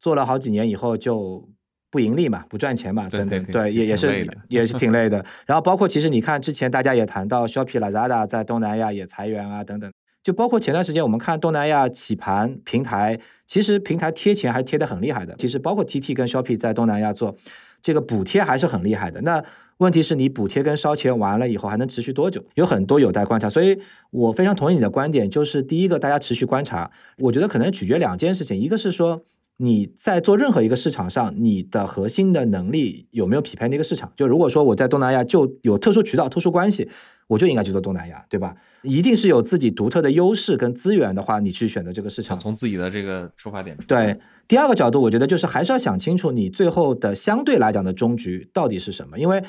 [0.00, 1.46] 做了好几年以后就
[1.90, 5.22] 不盈利嘛，不赚钱嘛，等等，对，也也是也是挺累的。
[5.44, 9.92] 然后包括其实你看之前大家也谈到 Shopee、Lazada 在东南亚也裁员啊，等等。
[10.24, 15.34] 就包括前段时间我们看东南亚起盘平台，其实平台贴钱还贴的很厉害的。
[15.36, 17.36] 其实包括 TT 跟 Shopee 在东南亚做
[17.82, 19.20] 这个补贴还是很厉害的。
[19.20, 19.42] 那
[19.80, 22.44] 问题是你补贴跟烧钱完了以后还能持续多久？
[22.54, 23.78] 有很多有待观察，所以
[24.10, 29.22] 我非常同意你的观点，就是第一个大家持续观察，我觉得可能取决两件事情，一个是说
[29.56, 34.12] 你在做任何一个市场上，你的核心的能力有没有匹配那个市场？
[34.16, 36.86] 就如果说我在东南亚就有特殊渠道、特殊关系，
[37.26, 38.54] 我就应该去做东南亚，对吧？
[38.82, 42.38] 一定是有自己独特的优势跟资源的话，你去选择这个市场。
[42.38, 43.74] 从自己的这个出发点。
[43.86, 49.42] 对，第二个角度，我觉得就是还是要想清楚你最后的相对来讲的终局到底是什么，因为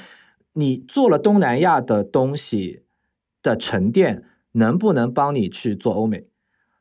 [0.54, 2.84] 你做了东南亚的东西
[3.42, 4.24] 的沉淀，
[4.54, 6.28] 能不能帮你去做欧美？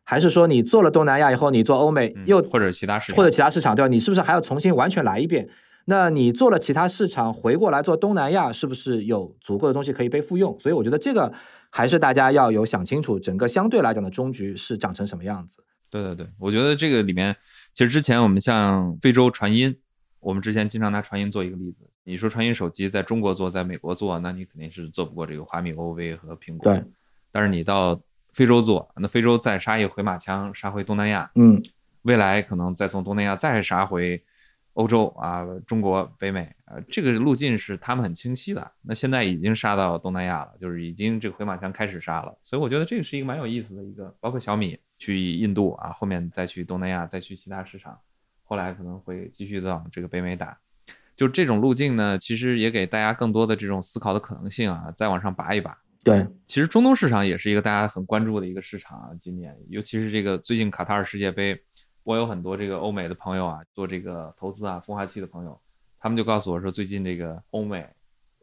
[0.03, 3.89] 还是说你做了东南亚以后，你做欧美又或者其他市场，或者其他市场，对吧？
[3.89, 5.49] 你是不是还要重新完全来一遍？
[5.85, 10.59] 那你做了其他市场，回过来做东南亚，是不是有足够的东西可以被复用？
[10.59, 11.33] 所以我觉得这个
[11.71, 15.63] 还是大家要有想清楚，整个相对来讲的终局是长成什么样子。
[15.89, 17.37] 对对对，我觉得这个里面，
[17.73, 19.77] 其实之前我们像非洲传音，
[20.21, 21.90] 我们之前经常拿传音做一个例子。
[22.11, 26.73] 你说传音手机在中国做，在美国做，那你肯定是做不过这个华米、OV 和苹果。
[26.73, 26.85] 对，
[27.31, 28.01] 但是你到
[28.33, 31.63] 非洲做，那非洲再杀一回马枪，杀回东南亚，嗯，
[32.03, 34.21] 未来可能再从东南亚再杀回
[34.73, 38.73] 欧洲啊，中国、北美，呃，这个路径是他们很清晰的。
[38.83, 47.99] 那现在已经杀到东南亚了，就是已经这个回马枪开始杀了，所以我觉得这个是一个蛮有意思的一个，包括小米去印度啊，后面再去东南亚，再去其他市场，
[48.45, 50.59] 后来可能会继续往这个北美打，
[51.21, 55.77] 就这种路径呢，其实也给大家更多的这种思考的可能性啊，再往上拔一拔。
[56.03, 59.11] 对，其实中东市场也是一个大家很关注的一个市场啊。
[59.21, 61.63] 今年，尤其是这个最近卡塔尔世界杯，
[62.05, 65.61] 我有很多这个欧美的朋友啊，做这个投资啊、孵化器的朋友，
[65.99, 67.87] 他们就告诉我说，最近这个欧美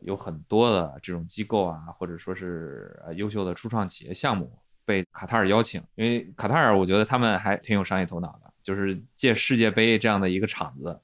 [0.01, 4.55] 有很多的这种机构啊，或者说是呃优秀的初创企业项目
[4.85, 10.95] 被卡塔尔邀请，因为卡塔尔我觉得他们还挺有商业头脑的，就是借世界杯这样的一个场子。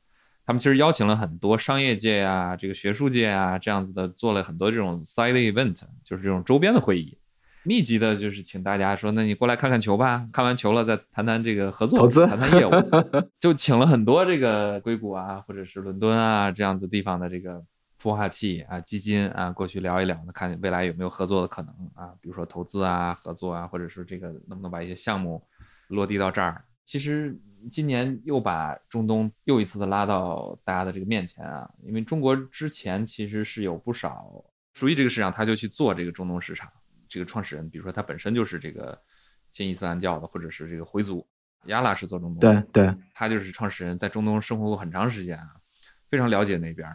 [0.45, 7.17] 他们其实邀请了很多商业界啊、这个学术界啊这样子的，做了很多这种 side event，就是这种周边的会议，
[7.63, 12.71] 密集的，就是请大家说，那你过来看看球吧，看完球了再谈谈这个合作、投资、谈谈业务，
[13.39, 17.63] 就请了很多这个硅谷啊，或者是伦敦啊这样子地方的这个
[18.01, 25.41] 孵化器啊、基金啊过去聊一聊，看未来有没有合作的可能啊，比如说投资啊、合作啊，或者是这个能不能把一些项目
[25.87, 26.65] 落地到这儿。
[26.83, 27.39] 其实。
[27.71, 36.69] 今年又把中东又一次的拉到大家的这个面前啊，因为中国之前其实是有不少熟悉这个市场，他就去做这个中东市场。
[37.07, 39.01] 这个创始人，比如说他本身就是这个
[39.53, 41.25] 新伊斯兰教的，或者是这个回族，
[41.67, 45.47] 亚拉是做中东，对对，他就是创始人，在中东生活过很长时间啊，
[46.09, 46.93] 非常了解那边，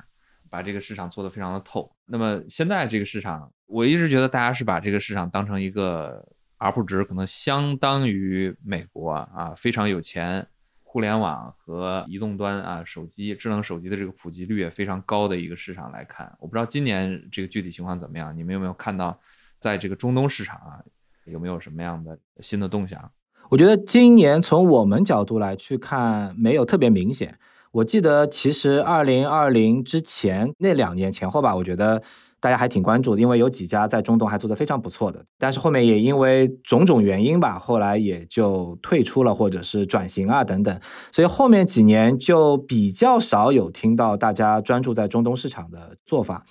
[0.50, 1.90] 把这个市场做得非常的透。
[2.04, 6.22] 那么现在这个市场，我一直觉得大家是把这个市场当成一个
[6.58, 10.46] UP 值，可能相当于美国啊，非常有钱。
[10.90, 19.20] 互联网和移动端啊，手机智能手机的这个普及率也非常高的一个市场来看，我不知道今年这个具体情况怎么样，你们有没有看到，
[19.58, 20.80] 在这个中东市场啊，
[21.26, 23.12] 有没有什么样的新的动向？
[23.50, 27.38] 我觉得今年从我们角度来去看，没有特别明显。
[27.72, 32.02] 我记得其实二零二零之前那两年前后吧，我觉得。
[32.40, 40.80] 大家还挺关注的，因为有几家在中东还做得非常不错的，但是后面也因为种种原因吧，后来也就退出了，或者是转型啊等等，
[41.10, 46.44] 所以后面几年就比较少有听到大家专注在中东市场的做法。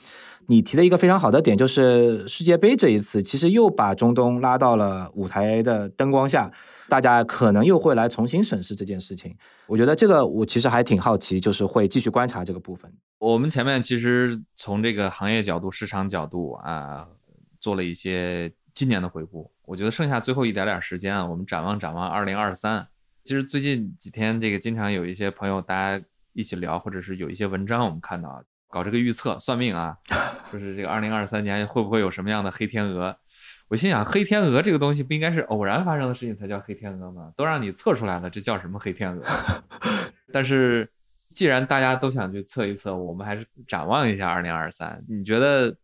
[0.50, 6.52] 你提的一个非常好的点就是世界杯这一次，其实又把中东拉到了舞台的灯光下。
[6.90, 9.36] 大家可能又会来重新审视这件事情，
[9.66, 12.92] 我觉得这个我其实还挺好奇，就是会继续观察这个部分。
[13.20, 17.08] 我们前面其实从这个行业角度、市场角度啊，
[17.60, 19.52] 做了一些今年的回顾。
[19.66, 22.88] 我觉得剩下最后一点点时间啊，我们展望展望二零二三。
[23.24, 29.98] 其实最近几天，这个经常有一些朋友大家一起聊，或者是有一些文章，我们看到搞这个预测、算命啊，
[30.54, 33.18] 就是这个二零二三年会不会有什么样的黑天鹅。
[33.70, 37.34] 我心想，黑天鹅这个东西不应该是偶然发生的事情才叫黑天鹅吗？
[37.36, 39.24] 都让你测出来了，这叫什么黑天鹅？
[40.32, 40.90] 但是
[41.34, 45.04] 既然大家都想去测一测，我们还是展望一下二零二三。
[45.08, 45.76] 你觉得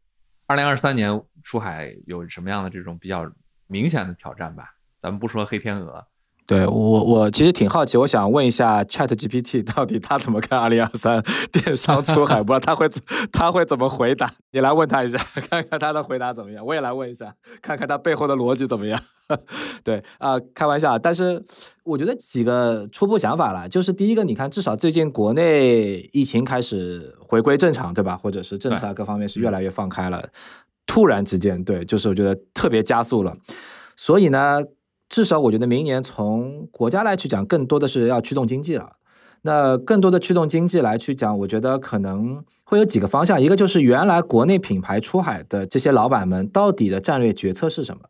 [0.48, 3.30] 二零二三年出海有什么样的这种比较
[3.68, 4.74] 明显的挑战吧？
[4.98, 6.06] 咱们不说黑天鹅。
[6.46, 12.44] 对我，我其实挺好奇，我想问一下 Chat GPT， 到底他怎么看二零二三电商出海？
[12.44, 12.90] 不知道他会
[13.32, 14.30] 他会怎么回答？
[14.52, 15.18] 你来问他一下，
[15.50, 16.66] 看看他的回答怎么样。
[16.66, 19.00] 我也来问一下，看看他背后的逻辑怎么样。
[19.86, 21.42] 对啊，开玩笑，但是
[21.86, 28.18] 我觉得几个初步想法了，就是第一个，你看，至少最近国内疫情开始回归正常，对吧？
[28.18, 30.28] 或者是政策各方面是越来越放开了，
[30.86, 33.34] 突然之间，对，就是我觉得特别加速了，
[33.96, 34.62] 所以呢。
[35.14, 38.94] 至少我觉得明年从国家来去讲，更多的是要驱动经济了。
[39.44, 43.40] 那更多的驱动经济来去讲，我觉得可能会有几个方向。
[43.40, 48.02] 一个就是原来国内品牌出海的这些老板们，到底的战略决策是什么？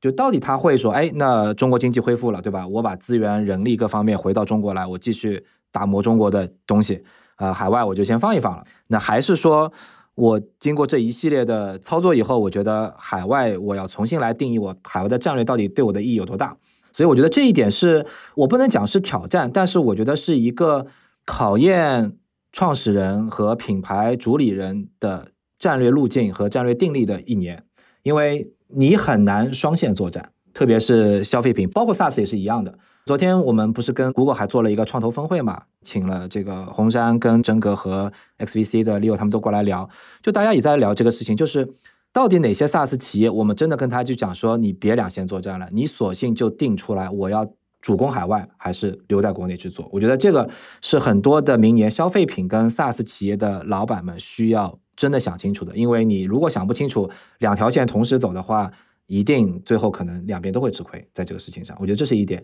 [0.00, 2.64] 就到底他会说，哎，那中国经济恢复了，对吧？
[2.68, 7.02] 我把资源、人力各方面回到中国来，我继续打磨中国的东西。
[7.38, 8.62] 呃，海外我就先放一放了。
[8.86, 9.72] 那还是说？
[10.14, 16.56] 我经过这一系列的操作以后，我觉得海外我要重新来定义我海外的战略到底对我的意义有多大。
[16.92, 18.06] 所以我觉得这一点是
[18.36, 20.86] 我不能讲是挑战，但是我觉得是一个
[21.24, 22.16] 考验
[22.52, 27.64] 创始人和品牌主理人的战略路径和战略定力的一年，
[28.04, 32.78] 因为你很难双线作战，特别是消费品，包括 SaaS 也是一样的。
[33.06, 39.86] 昨天我们不是跟 Google 还做了一个创投峰会嘛，请了这个红杉跟真格和 XVC 的 Leo 他们都过来聊，
[40.22, 41.68] 就大家也在聊这个事情，就是
[42.14, 47.46] 到底哪些 SaaS 企业，我们真的跟他就讲说，你别两线作战了，你索性就定出来，我要
[47.82, 49.86] 主攻海外还是留在国内去做。
[49.92, 50.48] 我觉得这个
[50.80, 58.72] 是很多的明年消费品跟 SaaS 企业的老板们需要真的想清楚的，因为你如果想不清楚两条线同时走的话，
[59.06, 61.76] 一定最后可能两边都会吃亏在这个事情上。
[61.78, 62.42] 我觉得这是一点。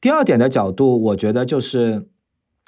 [0.00, 2.06] 第二点的角度，我觉得就是，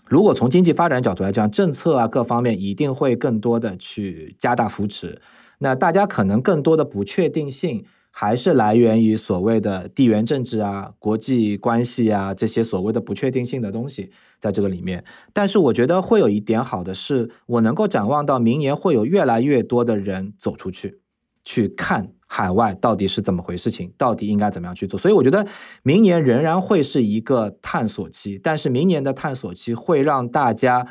[0.09, 5.20] 如果从经济发展角度来讲，政策啊各方面一定会更多的去加大扶持。
[5.59, 14.11] 那大家可能更多的不确定性还是来源于所谓的地缘政治啊、国际关系啊这些所谓的不确定性的东西
[14.41, 15.05] 在这个里面。
[15.33, 21.01] 但是我觉得会有一点好的是，我能够展望到明年会有越来越多的人走出去
[21.45, 22.14] 去看。
[22.33, 23.72] 海外到底是怎么回事？
[23.72, 24.97] 情到底应该怎么样去做？
[24.97, 25.45] 所以我觉得
[25.83, 30.87] 明年仍然会是一个探索期，但是明年的探索期会让大家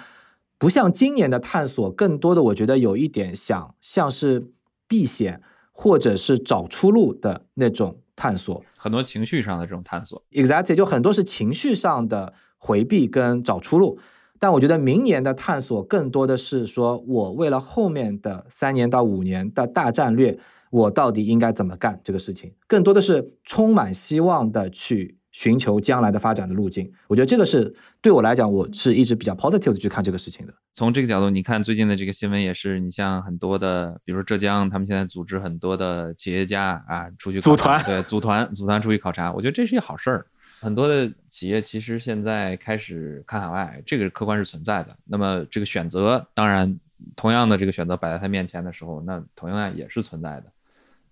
[0.58, 4.52] 不像今年的探索，更多的我觉得有一点想像是
[4.86, 10.22] 避险或者是找出路的那种探索，很多情绪上的这种探索。
[10.32, 13.98] Exactly，就很多是情绪上的回避跟找出路。
[14.38, 20.38] 但我觉得明年的探索更多的是说我为了后面的三年到五年的大战略。
[20.70, 22.54] 我到底应该怎么干这个事情？
[22.68, 26.92] 更多的是充满希望的去寻求将来的发展的路径。
[27.08, 30.54] 我觉得这个是对我来讲，我是一直比较 positive 的去看这个事情的。
[30.74, 39.34] 从这个角度，你看最近的这个新闻也是，你像很多的，比如说浙江，他们现在组织很多的企业家啊出去组团， 对，组团组团出去考察。
[39.34, 40.28] 我觉得这是一好事儿。
[40.62, 44.96] 很多的企业其实现在开始看海外，这个客观是存在的。
[45.06, 46.80] 那么这个选择，当然
[47.16, 50.52] 同样的这个选择摆在他面前的时候，那同样也是存在的。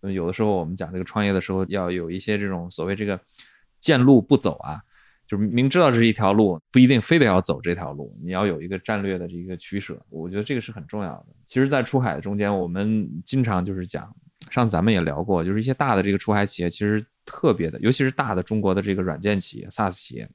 [0.01, 3.19] 有的时候我们讲这个创业的时候，要有一些这种所谓这个
[3.79, 4.81] 见路不走啊，
[5.27, 9.99] 就是明知道这是一条路，不一定非得要走这条路，你要有一个战略的这个取舍。
[10.09, 11.25] 我觉得这个是很重要的。
[11.45, 14.13] 其实，在出海中间，我们经常就是讲，
[14.49, 20.29] 上次咱们也聊过，就是一些大的这个出海企业，其实特别的，尤其是大的中国的这个软件企业、SaaS 企业，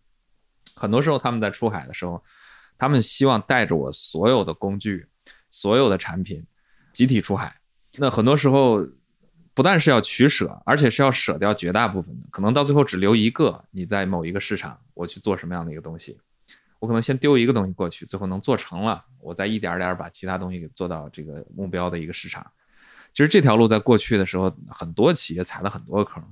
[0.74, 2.22] 很多时候他们在出海的时候，
[2.76, 5.06] 他们希望带着我所有的工具、
[5.50, 6.44] 所有的产品
[6.92, 7.54] 集体出海。
[7.96, 8.86] 那很多时候。
[9.54, 13.62] 不但是要取舍，而且是要舍掉绝大部分的，可能到最后只留一个。
[13.70, 16.18] 你在某一个市场，我去做什么样的一个东西，
[16.78, 22.46] 我可能先丢一个东西过去，最后能做成了，我再一点点把其他东西给做到这个目标的一个市场。
[23.12, 26.24] 其实这条路在过去的时候，很多企业踩了很多坑，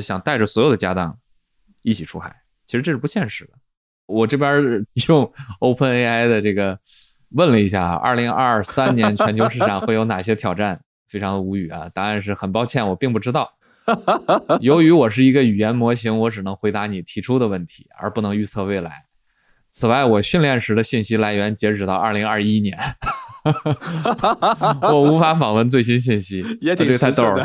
[0.00, 1.18] 想带着所有的家当
[1.82, 2.34] 一起出海，
[2.66, 3.52] 其实这是不现实的。
[4.06, 4.62] 我这边
[5.08, 6.78] 用 OpenAI 的这个
[7.32, 10.80] 问了一下，二零二三年全球市场会有哪些挑战？
[11.12, 11.90] 非常无语啊！
[11.92, 13.52] 答案是很抱歉，我并不知道。
[14.62, 19.04] 由于我是一个语言模型，我只能回答你提出的问题，而不能预测未来。
[19.68, 22.78] 此外，我训练时的信息来源截止到二零二一年，
[24.90, 26.42] 我无法访问最新信息。
[26.62, 27.44] 也挺太逗了。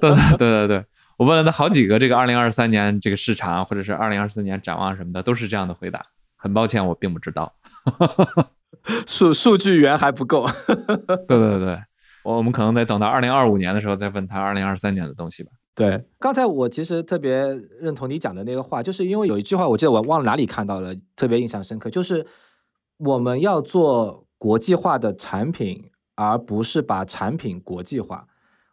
[0.00, 0.84] 对对对对，
[1.16, 6.04] 我问了他好几个这个二零二三年这个市场或者是二零二四年展望什么的，都是这样的回答。
[6.36, 7.52] 很抱歉，我并不知道。
[9.08, 10.46] 数数据源还不够。
[11.26, 11.80] 对对对。
[12.24, 15.50] 我们可能得等到二零二五年的时候再问他二零二三年的东西吧。
[15.76, 17.32] 对，刚才我其实特别
[17.80, 22.24] 认同你讲的那个话，就是因为有一句话，我记得我忘了哪里看到了，特别印象深刻，就是
[22.96, 28.24] 我们要做国际化的产品，而不是把产品国际化。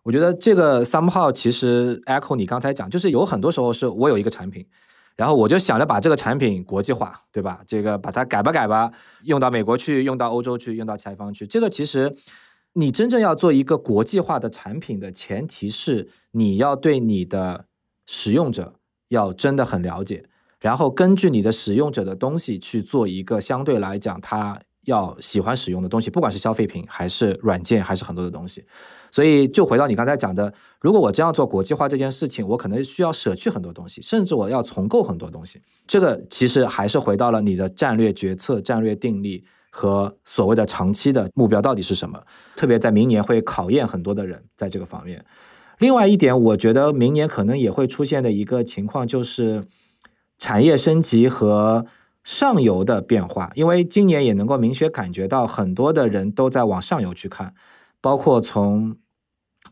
[0.04, 4.64] 我觉得这个 somehow 其实 echo 你刚才讲，就是有很多时候是我有一个产品，
[5.16, 7.62] 然后我就想着把这个产品国际化，对吧？
[7.66, 8.92] 这个把它改吧改吧，
[9.24, 12.16] 用到美国去，用到欧洲去，用到其他地方去，这个其实。
[12.74, 17.66] 你真正要做一个国际化的产品的前提是，你要对你的
[18.08, 18.76] 使用者
[19.10, 20.24] 要真的很了解，
[20.60, 28.64] 然后根据你的使用者的东西去做一个相对来讲他要喜欢使用的东西，不管是消费品还是软件还是很多的东西。
[29.12, 35.62] 所以就回到你刚才讲的，如果我真要做国际化这件事情，我可能需要舍去很多东西，甚至我要重构很多东西。
[35.86, 39.44] 这个其实还是回到了你的战略决策、战略定力。
[39.72, 42.22] 和所谓的长期的目标到底是什么？
[42.56, 45.26] 特别在明年会考验很多的人在这个方面。
[45.80, 49.66] 另外一点，我觉得明年可能也会出现的一个情况就是
[50.38, 51.86] 产业升级和
[52.24, 57.56] 上游的变化，因为今年也能够明确感觉到很多的人都在往上游去看。
[58.00, 58.98] 包括从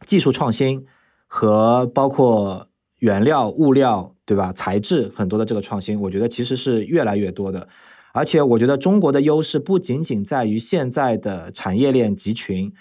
[0.06, 0.86] 技术创新
[1.28, 2.68] 和包括
[3.00, 4.54] 原料、物料，对吧？
[4.54, 7.68] 材质很多的这个创新，我觉得其实是越来越多的。
[8.12, 12.74] 而且我觉得中国的优势不仅仅在于现在的产业链集群，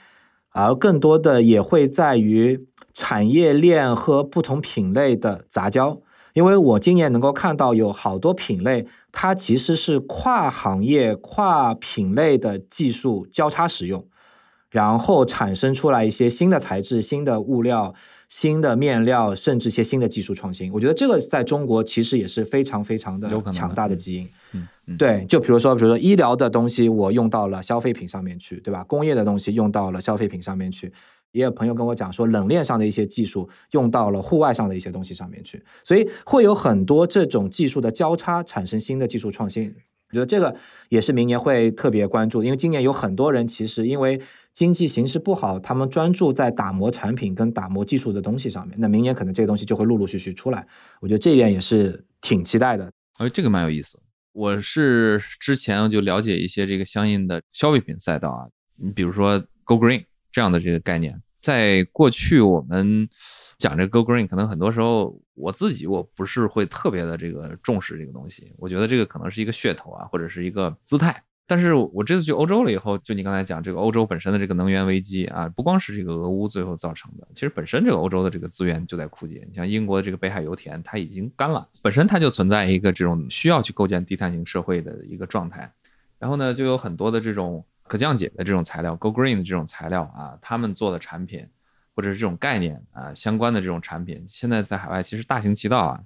[0.53, 6.01] 而更多的也会在于产业链和不同品类的杂交。
[6.35, 14.07] 因为我今年能够看到有好多品类，它其实是跨行业、跨品类的技术交叉使用，
[14.71, 17.95] 然后产生出来一些新的材质、新的物料、
[18.29, 20.73] 新的面料，甚至一些新的技术创新。
[20.73, 24.29] 我觉得这个在中国其实也是非常非常的强大的基因。
[24.53, 28.85] 嗯，对，就比如说，比如说医疗的东西，我用到了消费品上面去，对吧？
[28.85, 30.93] 工业的东西用到了消费品上面去。
[31.33, 39.75] 也有朋友跟我讲说，冷链上的一些技术用到了户外上的一些东西上面去，所以会有很多这种技术的交叉，产生新的技术创新。
[40.11, 40.57] 我觉得这个
[40.89, 44.19] 也是明年会特别关注，因为今年有很多人其实因为
[44.59, 48.77] 经济形势不好，他们专注在打磨产品跟打磨技术的东西上面。
[48.81, 50.67] 那明年可能这个东西就会陆陆续续出来。
[51.01, 52.91] 我觉得这一点也是挺期待的。
[53.19, 54.03] 哎，这个蛮有意思。
[54.33, 60.03] 我是之前就了解一些这个相应的消费品赛道啊，你比如说 Go Green
[60.33, 63.09] 这样的这个概念，在过去我们
[63.59, 71.23] 讲这个 Go Green，可能很多时候我自己我不是会特别的这个重视这个东西，我觉得这个可能是一个噱头啊，或者是一个姿态。
[71.49, 79.43] 但是我这次去欧洲了以后，就你刚才讲这个欧洲本身的这个能源危机啊，不光是这个俄乌最后造成的，其实本身这个欧洲的这个资源就在枯竭。
[79.49, 85.73] 你像英国的这个北海油田，它已经干了，本身它就存在一个这种需要去构建低碳型社会的一个状态。
[86.19, 91.47] 然后呢，就有很多的这种可降解的这种材料，Go Green 的这种材料啊，他们做的产品
[91.97, 96.01] 或者是这种概念啊相关的这种产品，现在在海外其实大行其道啊。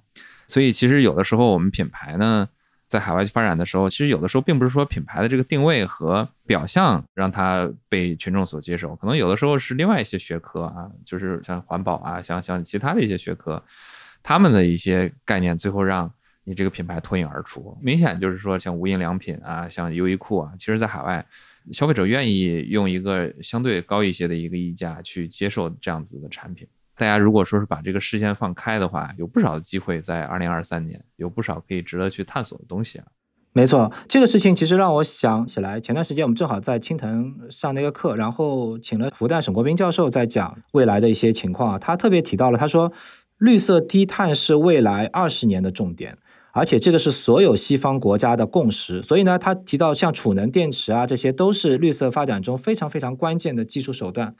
[0.47, 2.47] 所以其实有的时候我们品牌呢。
[2.93, 13.63] 在海外去发展的时候，其实有的时候并不是说品牌的这个定位和表象让它被群众所接受，可能有的时候是另外一些学科啊，就是像环保啊，像像其他的一些学科，
[14.21, 16.11] 他们的一些概念，最后让
[16.43, 17.75] 你这个品牌脱颖而出。
[17.81, 21.25] 明显就是说，像无印良品啊，像优衣库啊，其实在海外，
[21.71, 26.67] 消费者愿意用一个相对高一些的一个溢价去接受这样子的产品。
[26.95, 33.05] 大家如果说是把这个视线放开的话，有不少的机会在二零二三年，有不少可以值得去探索的东西啊。
[33.55, 41.79] 没错，这个事情其实让我想起来，前段时间我们正好在青藤上那个课，然后请了复旦沈国斌教授在讲未来的一些情况啊。
[41.79, 42.91] 他特别提到了，他说
[43.37, 46.17] 绿色低碳是未来二十年的重点，
[46.51, 49.03] 而且这个是所有西方国家的共识。
[49.03, 54.35] 所以呢，他提到像储能电池啊，这些都是绿色发展中非常非常关键的技术手段。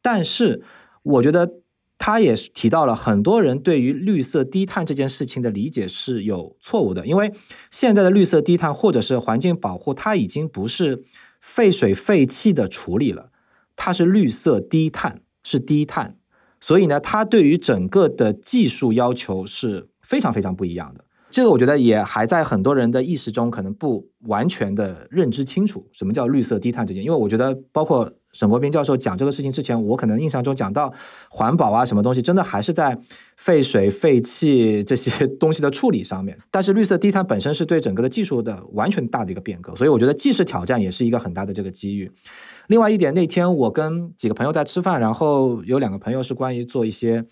[0.00, 0.62] 但是
[1.02, 1.50] 我觉得。
[1.98, 7.32] 他也提到了很多人对于绿色低碳这件事情的理解是有错误的，因为
[7.70, 11.02] 现在的绿色低碳或者是环境保护，它已经不是
[11.40, 13.30] 废水废气的处理了，
[13.74, 16.18] 它是绿色低碳，是低碳，
[16.60, 21.04] 所以呢，它对于整个的技术要求是非常非常不一样的。
[21.30, 28.12] 这个我觉得也还在很多人的意识中可能不完全的认知清楚，什么叫绿色低碳这件，因为我觉得包括。
[28.36, 30.92] 沈国斌教授讲这个事情之前，我可能印象中讲到
[31.30, 32.98] 环保啊，什么东西，真的还是在
[33.38, 36.38] 废水废气这些 东西的处理上面。
[36.50, 42.12] 但是绿色低碳本身是对整个的技术的完全大的一个变革，所以我觉得既是挑战，也是一个很大的这个机遇。
[42.66, 47.24] 另外一点，那天我跟几个朋友在吃饭，然后有两个朋友是关于做一些。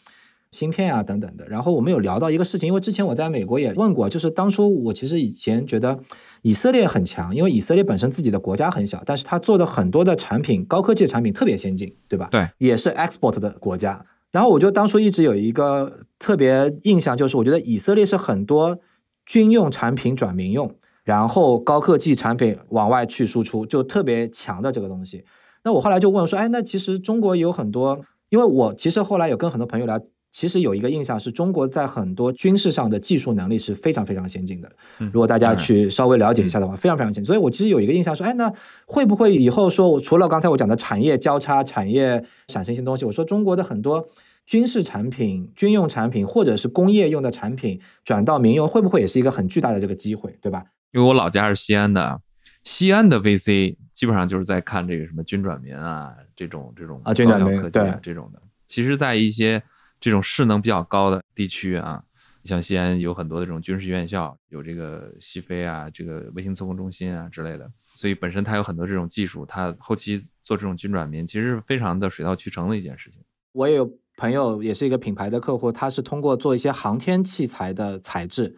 [0.54, 1.44] 芯片啊，等等的。
[1.48, 5.98] 然后我们有聊到一个事情，因为之前我在美国也问过，就是当初我其实以前觉得
[6.42, 12.28] 以色列很强，因为以色列本身自己的国家很小，但是他做的很多的产品，高科技的产品特别先进，对吧？
[12.30, 14.06] 对，也是 export 的国家。
[14.30, 18.78] 然后我就当初一直有一个特别印象，就是我觉得以色列是很多
[19.26, 20.72] 军用产品转民用，
[21.04, 25.24] 然后高科技产品往外去输出，就特别强的这个东西。
[25.64, 30.00] 那我后来就问说，哎，那其实中国有很多，因为我其实后来有跟很多朋友聊。
[30.34, 34.68] 其实有一个印象是中国在很多军事上的技术能力是非常非常先进的。
[34.98, 37.24] 如果大家去稍微了解一下的话，非常非常先进。
[37.24, 38.52] 所以我其实有一个印象说，哎，那
[38.84, 44.08] 会不会以后说，我除了刚才我讲的产业交叉、产业产生一些东西，我说中国的很多
[44.44, 50.64] 军事产品、军用产品或者是工业用的产品转到民用，会不会也是一个很巨大的这个机会，对吧？
[50.90, 52.20] 因为我老家是西安的，
[52.64, 58.42] 西安的 VC 基本上就是在看这个什么军转民啊，这种这种啊军转民对这种的。
[58.66, 59.62] 其实，在一些
[60.04, 62.02] 这种势能比较高的地区啊，
[62.44, 73.18] 像西安有很多的这种军事院校，有这个西飞啊，这个卫星测控中心啊之类的，所以本身它有很多这种技术，它后期做这种军转民，其实非常的水到渠成的一件事情。
[73.52, 78.54] 我也有朋友也是一个品牌的客户，他是通过做一些航天器材的材质，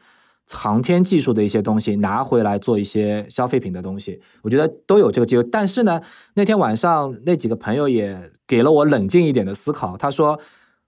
[0.52, 5.44] 航天技术的一些东西拿回来做一些消费品的东西，我觉得都有这个机会。
[5.44, 6.02] 但是呢，
[6.34, 9.96] 那天晚上那几个朋友也给了我冷静一点的思考。
[9.96, 10.40] 他说，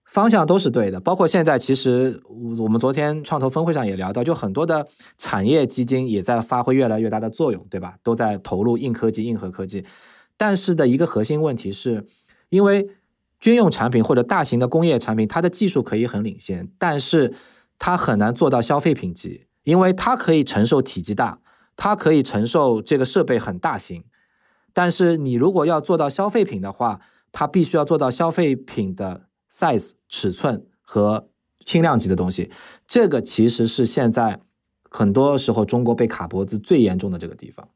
[0.09, 2.21] 方向都是对的，包括现在，其实
[2.59, 4.87] 我们昨天创投峰会上也聊到，就很多的
[5.19, 7.97] 产业基金也在发挥越来越大的作用，对吧？
[8.03, 9.85] 都在投入硬科技、硬核科技。
[10.37, 12.07] 但是的一个核心问题是，
[12.49, 12.89] 因为
[13.39, 17.35] 军用产品或者大型的工业产品，它的技术可以很领先，但是
[17.79, 19.45] 它很难做到消费品级。
[19.65, 21.41] 因为它可以承受体积大，
[21.77, 24.05] 它可以承受这个设备很大型，
[24.73, 27.01] 但是你如果要做到消费品的话，
[27.33, 31.29] 它必须要做到消费品的 size 尺寸和
[31.65, 32.51] 轻量级的东西。
[32.87, 34.41] 这个其实是现在
[34.91, 37.69] 很多时候中国被卡脖子最严重的这个地方，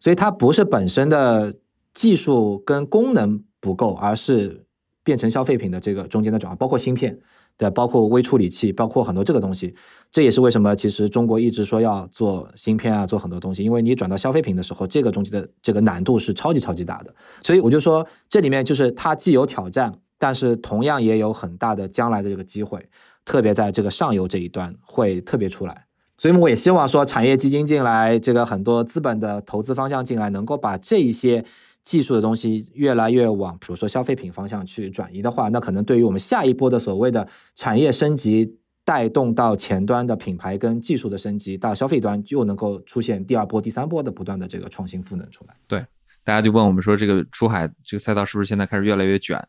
[0.00, 1.54] 所以它不是本身的
[1.94, 4.64] 技术跟功能不够，而是
[5.04, 7.18] 变成消费品的这个中间的转化，包括芯片。
[7.58, 9.74] 对，包括微处理器，包括很多这个东西，
[10.12, 17.14] 这也是为什么其实中国一直说要做芯片啊，做很多东西，因为你转到消费品的时候，这个中间的这个难度是超级超级大的。
[17.40, 22.88] 所以我就说，这里面就是它既有挑战，但是同样也有很大的将来的这个机会，
[23.24, 25.86] 特别在这个上游这一端会特别出来。
[26.18, 31.44] 所以我也希望说，产业基金进来，这个很多资本的投资方向进来，能够把这一些。
[31.86, 45.54] 技术的东西越来越往，比如说消费品方向去转移的话，那可能对于我们下一波的所谓的产业升级，带动到前端的品牌跟技术的升级，到消费端又能够出现第二波、第三波的不断的这个创新赋能出来。
[45.68, 45.78] 对，
[46.24, 49.40] 大家就问我们说，这个出海这个赛道是不是现在开始越来越卷？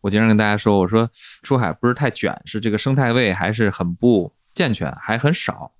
[0.00, 1.08] 我经常跟大家说，我说
[1.42, 5.72] 出海不是太卷，是这个生态位还是很不健全，还很少。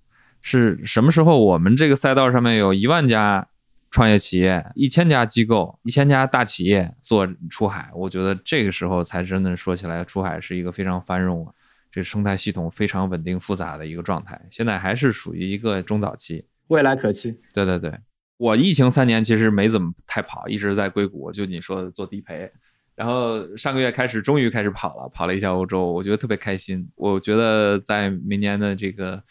[0.43, 3.49] 是什么时候我们这个赛道上面有一万家？
[3.89, 11.51] 创业企业一千家机构，一千家大企业做出海，我觉得这个时候才真的说起来，出海是一个非常繁荣，
[11.91, 14.39] 这生态系统非常稳定复杂的一个状态。
[14.51, 17.41] 现在还是属于一个中早期，未来可期。
[17.55, 17.99] 对对对，
[18.37, 22.53] 我疫情三年其实没怎么太跑，一直在硅谷，就你说的做地陪。
[22.97, 26.89] 然后上个月开始，终于开始跑了，跑了一下欧洲，我觉得特别开心。
[26.97, 29.23] 我觉得在明年的这个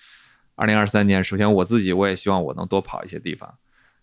[0.53, 3.53] 二零二三年，首先我自己我也希望我能多跑一些地方。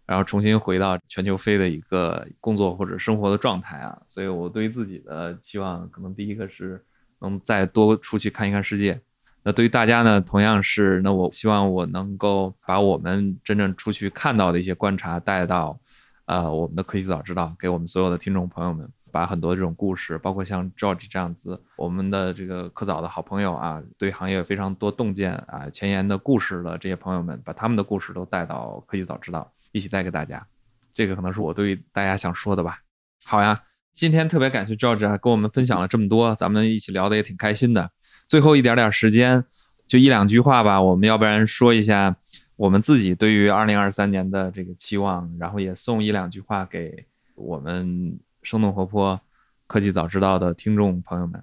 [0.04, 6.84] 然后重新回到全球飞的一个工作或者生活的状态啊，所以我对于自己的期望，可能第一个是
[7.20, 9.00] 能再多出去看一看世界。
[9.44, 15.78] 那对于大家呢，同样是，那我希望我能够把我们真正出去看到的一些观察带到，
[16.26, 29.52] 呃，我们的科技早知道，给我们所有的听众朋友们，把很多这种故事，包括像 George 这样子，我们的这个科早的好朋友啊，对行业非常多洞见啊、前沿的故事的这些朋友们，把他们的故事都带到科技早知道。
[29.70, 30.46] 一起带给大家，
[30.92, 32.80] 这个可能是我对大家想说的吧。
[33.24, 33.58] 好呀，
[33.92, 37.90] 今天特别感谢 George 跟我们分享了这么多，咱们一起聊的也挺开心的。
[38.26, 39.42] 最后一点点时间，
[39.86, 40.80] 就一两句话吧。
[40.80, 42.14] 我们要不然说一下
[42.56, 49.20] 我们自己对于二零二三年的这个期望，然后也送一两句话给我们生动活泼
[49.66, 51.42] 科技早知道的听众朋友们。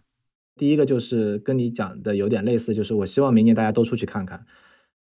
[0.55, 4.45] 第一个就是跟你讲的有点类似，就是我希望明年大家都出去看看。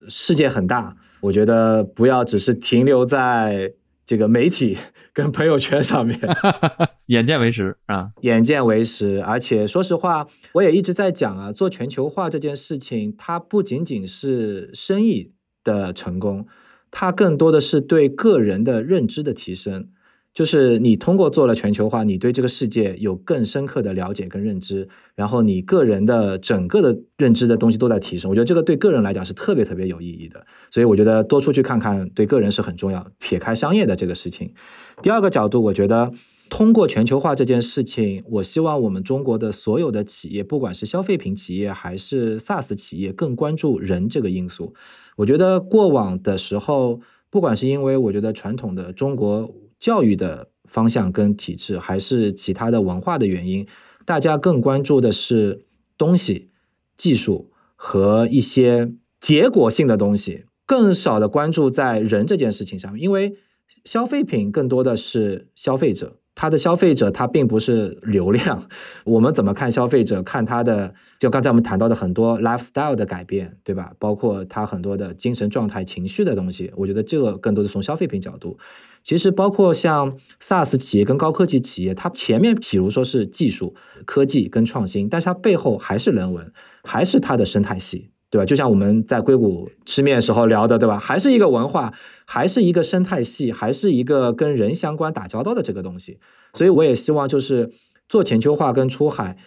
[0.07, 3.73] 世界很大，我觉得不要只是停留在
[4.05, 4.77] 这个媒体
[5.11, 6.19] 跟朋友圈上面，
[7.07, 9.23] 眼见为实啊，眼见为实。
[9.23, 15.33] 而且说实话，我也一直在讲啊，做全球化这件事情，它不仅仅是生意
[15.63, 16.45] 的成功，
[16.91, 19.89] 它更多的是对个人的认知的提升。
[20.37, 28.29] 就是你通过做了全球化，你对这个世界有更深刻的了解跟认知，然后你个人的整个的认知的东西都在提升。
[28.29, 33.03] 我觉得这个对个人来讲是特别特别有意义的，所以我觉得多出去看看对个人是很重要。
[33.17, 34.53] 撇开商业的这个事情，
[35.01, 36.11] 第二个角度，我觉得
[36.51, 44.75] 通过全球化这件事情，我希望我们中国的所有的企业，不管是消费品企业还是 SaaS 企业，更关注人这个因素。
[45.15, 46.99] 我觉得过往的时候，
[47.31, 49.51] 不管是因为我觉得传统的中国。
[49.79, 53.67] 教育的方向跟体制，还是其他的文化的原因，
[54.05, 55.65] 大家更关注的是
[55.97, 56.49] 东西、
[56.95, 63.37] 技术和一些结果性的东西，更少的关注在人这件事情上面，因为
[63.85, 66.19] 消费品更多的是消费者。
[66.39, 68.63] 他的消费者，他并不是流量。
[69.05, 70.21] 我们怎么看消费者？
[70.21, 73.91] 看他的，就刚才我们谈到的很多 lifestyle 的改变，对吧？
[73.97, 76.71] 包括他很多的精神状态、情绪的东西。
[76.77, 78.59] 我觉得这个更多的从消费品角度。
[79.03, 83.73] 其实包括像 SaaS 企业跟高科技企业，它前面比如说是技术、
[84.05, 86.53] 科技跟创新，但是它背后还是人文，
[86.83, 88.11] 还是它的生态系。
[88.29, 88.45] 对吧？
[88.45, 90.97] 就像我们在硅谷吃面时候聊的，对吧？
[90.99, 91.93] 还是一个文化，
[92.25, 96.19] 还是一个生态系，还是一个跟人相关打交道的这个东西。
[96.53, 97.69] 所以我也希望就是
[98.09, 99.37] 做全球化跟出海，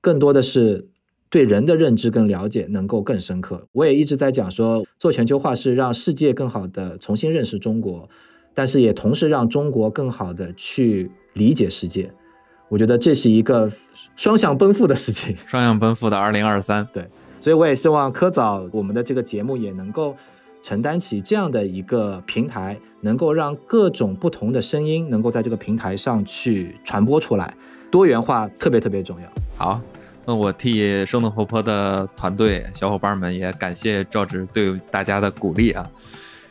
[0.00, 0.88] 更多的是
[1.28, 3.66] 对人的认知跟了解能够更深刻。
[3.72, 8.08] 我也一直在讲说，做全球化是让世界更好的重新认识中国，
[8.54, 12.10] 但是也同时让中国更好的去理解世界。
[12.68, 13.70] 我觉得这是一个
[14.16, 16.86] 双向奔赴的事情， 双向奔赴的二零二三。
[16.92, 17.08] 对，
[17.40, 20.14] 所以我也希望科早我们的这个节目也能够
[20.62, 27.54] 承担起这样的一个平台，能够让各种不同的声音能够在这个平台上去传播出来，
[27.90, 29.26] 多元化特别特别重要。
[29.56, 29.80] 好，
[30.26, 35.90] 那我替生动活泼的团队小伙伴们也感谢赵志对大家的鼓励啊，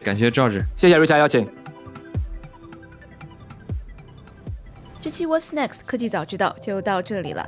[0.02, 1.48] 感谢赵志，谢谢瑞霞邀请。
[5.00, 7.48] 这期 What's Next 科技早知道就到这里了。